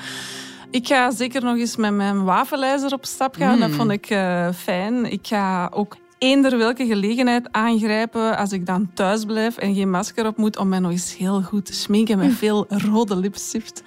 Ik 0.71 0.87
ga 0.87 1.11
zeker 1.11 1.43
nog 1.43 1.57
eens 1.57 1.75
met 1.75 1.93
mijn 1.93 2.23
wafelijzer 2.23 2.93
op 2.93 3.05
stap 3.05 3.35
gaan. 3.35 3.59
Dat 3.59 3.69
mm. 3.69 3.75
vond 3.75 3.91
ik 3.91 4.09
uh, 4.09 4.49
fijn. 4.51 5.11
Ik 5.11 5.27
ga 5.27 5.69
ook 5.73 5.95
eender 6.17 6.57
welke 6.57 6.85
gelegenheid 6.85 7.47
aangrijpen 7.51 8.37
als 8.37 8.51
ik 8.51 8.65
dan 8.65 8.89
thuis 8.93 9.25
blijf 9.25 9.57
en 9.57 9.75
geen 9.75 9.89
masker 9.89 10.27
op 10.27 10.37
moet 10.37 10.57
om 10.57 10.69
mij 10.69 10.79
nog 10.79 10.91
eens 10.91 11.17
heel 11.17 11.41
goed 11.41 11.65
te 11.65 11.73
schminken 11.73 12.17
met 12.17 12.33
veel 12.33 12.65
rode 12.67 13.15
lipstift. 13.15 13.83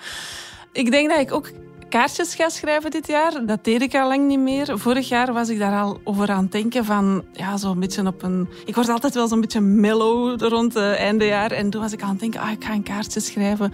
Ik 0.73 0.91
denk 0.91 1.09
dat 1.09 1.19
ik 1.19 1.33
ook 1.33 1.51
kaartjes 1.89 2.35
ga 2.35 2.49
schrijven 2.49 2.91
dit 2.91 3.07
jaar. 3.07 3.47
Dat 3.47 3.65
deed 3.65 3.83
ik 3.83 3.95
al 3.95 4.09
lang 4.09 4.27
niet 4.27 4.39
meer. 4.39 4.79
Vorig 4.79 5.09
jaar 5.09 5.33
was 5.33 5.49
ik 5.49 5.59
daar 5.59 5.81
al 5.81 6.01
over 6.05 6.31
aan 6.31 6.43
het 6.43 6.53
denken 6.53 6.85
van, 6.85 7.25
ja, 7.33 7.57
zo'n 7.57 7.81
beetje 7.81 8.07
op 8.07 8.23
een... 8.23 8.49
Ik 8.65 8.75
word 8.75 8.89
altijd 8.89 9.15
wel 9.15 9.29
zo'n 9.29 9.41
beetje 9.41 9.61
mellow 9.61 10.41
rond 10.41 10.75
het 10.75 10.97
einde 10.97 11.25
jaar. 11.25 11.51
En 11.51 11.71
toen 11.71 11.81
was 11.81 11.93
ik 11.93 12.03
aan 12.03 12.11
het 12.11 12.21
denken, 12.21 12.41
ah, 12.41 12.51
ik 12.51 12.65
ga 12.65 12.73
een 12.73 12.83
kaartje 12.83 13.21
schrijven 13.21 13.73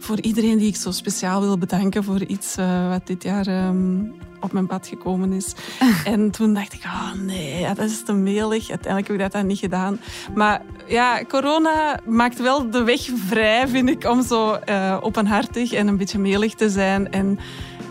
voor 0.00 0.20
iedereen 0.20 0.58
die 0.58 0.68
ik 0.68 0.76
zo 0.76 0.90
speciaal 0.90 1.40
wil 1.40 1.58
bedanken 1.58 2.04
voor 2.04 2.22
iets 2.22 2.58
uh, 2.58 2.88
wat 2.88 3.06
dit 3.06 3.22
jaar 3.22 3.66
um, 3.66 4.14
op 4.40 4.52
mijn 4.52 4.66
pad 4.66 4.86
gekomen 4.86 5.32
is. 5.32 5.54
en 6.04 6.30
toen 6.30 6.54
dacht 6.54 6.72
ik, 6.72 6.84
oh 6.84 7.12
nee, 7.12 7.66
dat 7.74 7.90
is 7.90 8.04
te 8.04 8.12
melig. 8.12 8.70
Uiteindelijk 8.70 9.06
heb 9.06 9.16
ik 9.16 9.22
dat 9.22 9.32
dan 9.32 9.46
niet 9.46 9.58
gedaan. 9.58 10.00
Maar 10.34 10.62
ja, 10.86 11.24
corona 11.28 12.00
maakt 12.06 12.40
wel 12.40 12.70
de 12.70 12.82
weg 12.82 13.00
vrij, 13.26 13.68
vind 13.68 13.88
ik, 13.88 14.04
om 14.04 14.22
zo 14.22 14.58
uh, 14.68 14.96
openhartig 15.00 15.72
en 15.72 15.88
een 15.88 15.96
beetje 15.96 16.18
melig 16.18 16.54
te 16.54 16.70
zijn. 16.70 17.12
En 17.12 17.38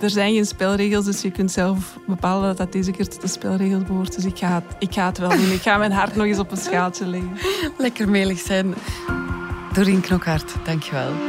er 0.02 0.10
zijn 0.10 0.34
geen 0.34 0.46
spelregels, 0.46 1.06
dus 1.06 1.22
je 1.22 1.32
kunt 1.32 1.52
zelf 1.52 1.98
bepalen 2.08 2.48
dat 2.48 2.58
dat 2.58 2.72
deze 2.72 2.92
keer 2.92 3.08
tot 3.08 3.22
de 3.22 3.28
spelregels 3.28 3.84
behoort. 3.84 4.16
Dus 4.16 4.26
ik 4.26 4.38
ga, 4.38 4.54
het, 4.54 4.76
ik 4.80 4.94
ga 4.94 5.06
het 5.06 5.18
wel 5.18 5.30
doen. 5.30 5.52
Ik 5.52 5.62
ga 5.62 5.78
mijn 5.78 5.92
hart 5.92 6.16
nog 6.16 6.26
eens 6.26 6.40
op 6.40 6.52
een 6.52 6.58
schaaltje 6.58 7.06
leggen. 7.06 7.32
Lekker 7.78 8.10
melig 8.10 8.40
zijn. 8.40 8.74
Doreen 9.74 10.02
Knokhart, 10.02 10.56
dankjewel. 10.64 11.29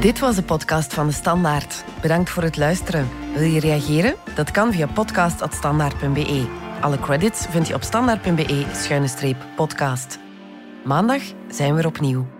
Dit 0.00 0.18
was 0.18 0.36
de 0.36 0.42
podcast 0.42 0.94
van 0.94 1.06
de 1.06 1.12
Standaard. 1.12 1.84
Bedankt 2.00 2.30
voor 2.30 2.42
het 2.42 2.56
luisteren. 2.56 3.08
Wil 3.34 3.42
je 3.42 3.60
reageren? 3.60 4.14
Dat 4.34 4.50
kan 4.50 4.72
via 4.72 4.86
podcast.standaard.be. 4.86 6.48
Alle 6.80 6.98
credits 6.98 7.46
vind 7.46 7.68
je 7.68 7.74
op 7.74 7.82
standaard.be-podcast. 7.82 10.18
Maandag 10.84 11.22
zijn 11.48 11.74
we 11.74 11.80
er 11.80 11.86
opnieuw. 11.86 12.39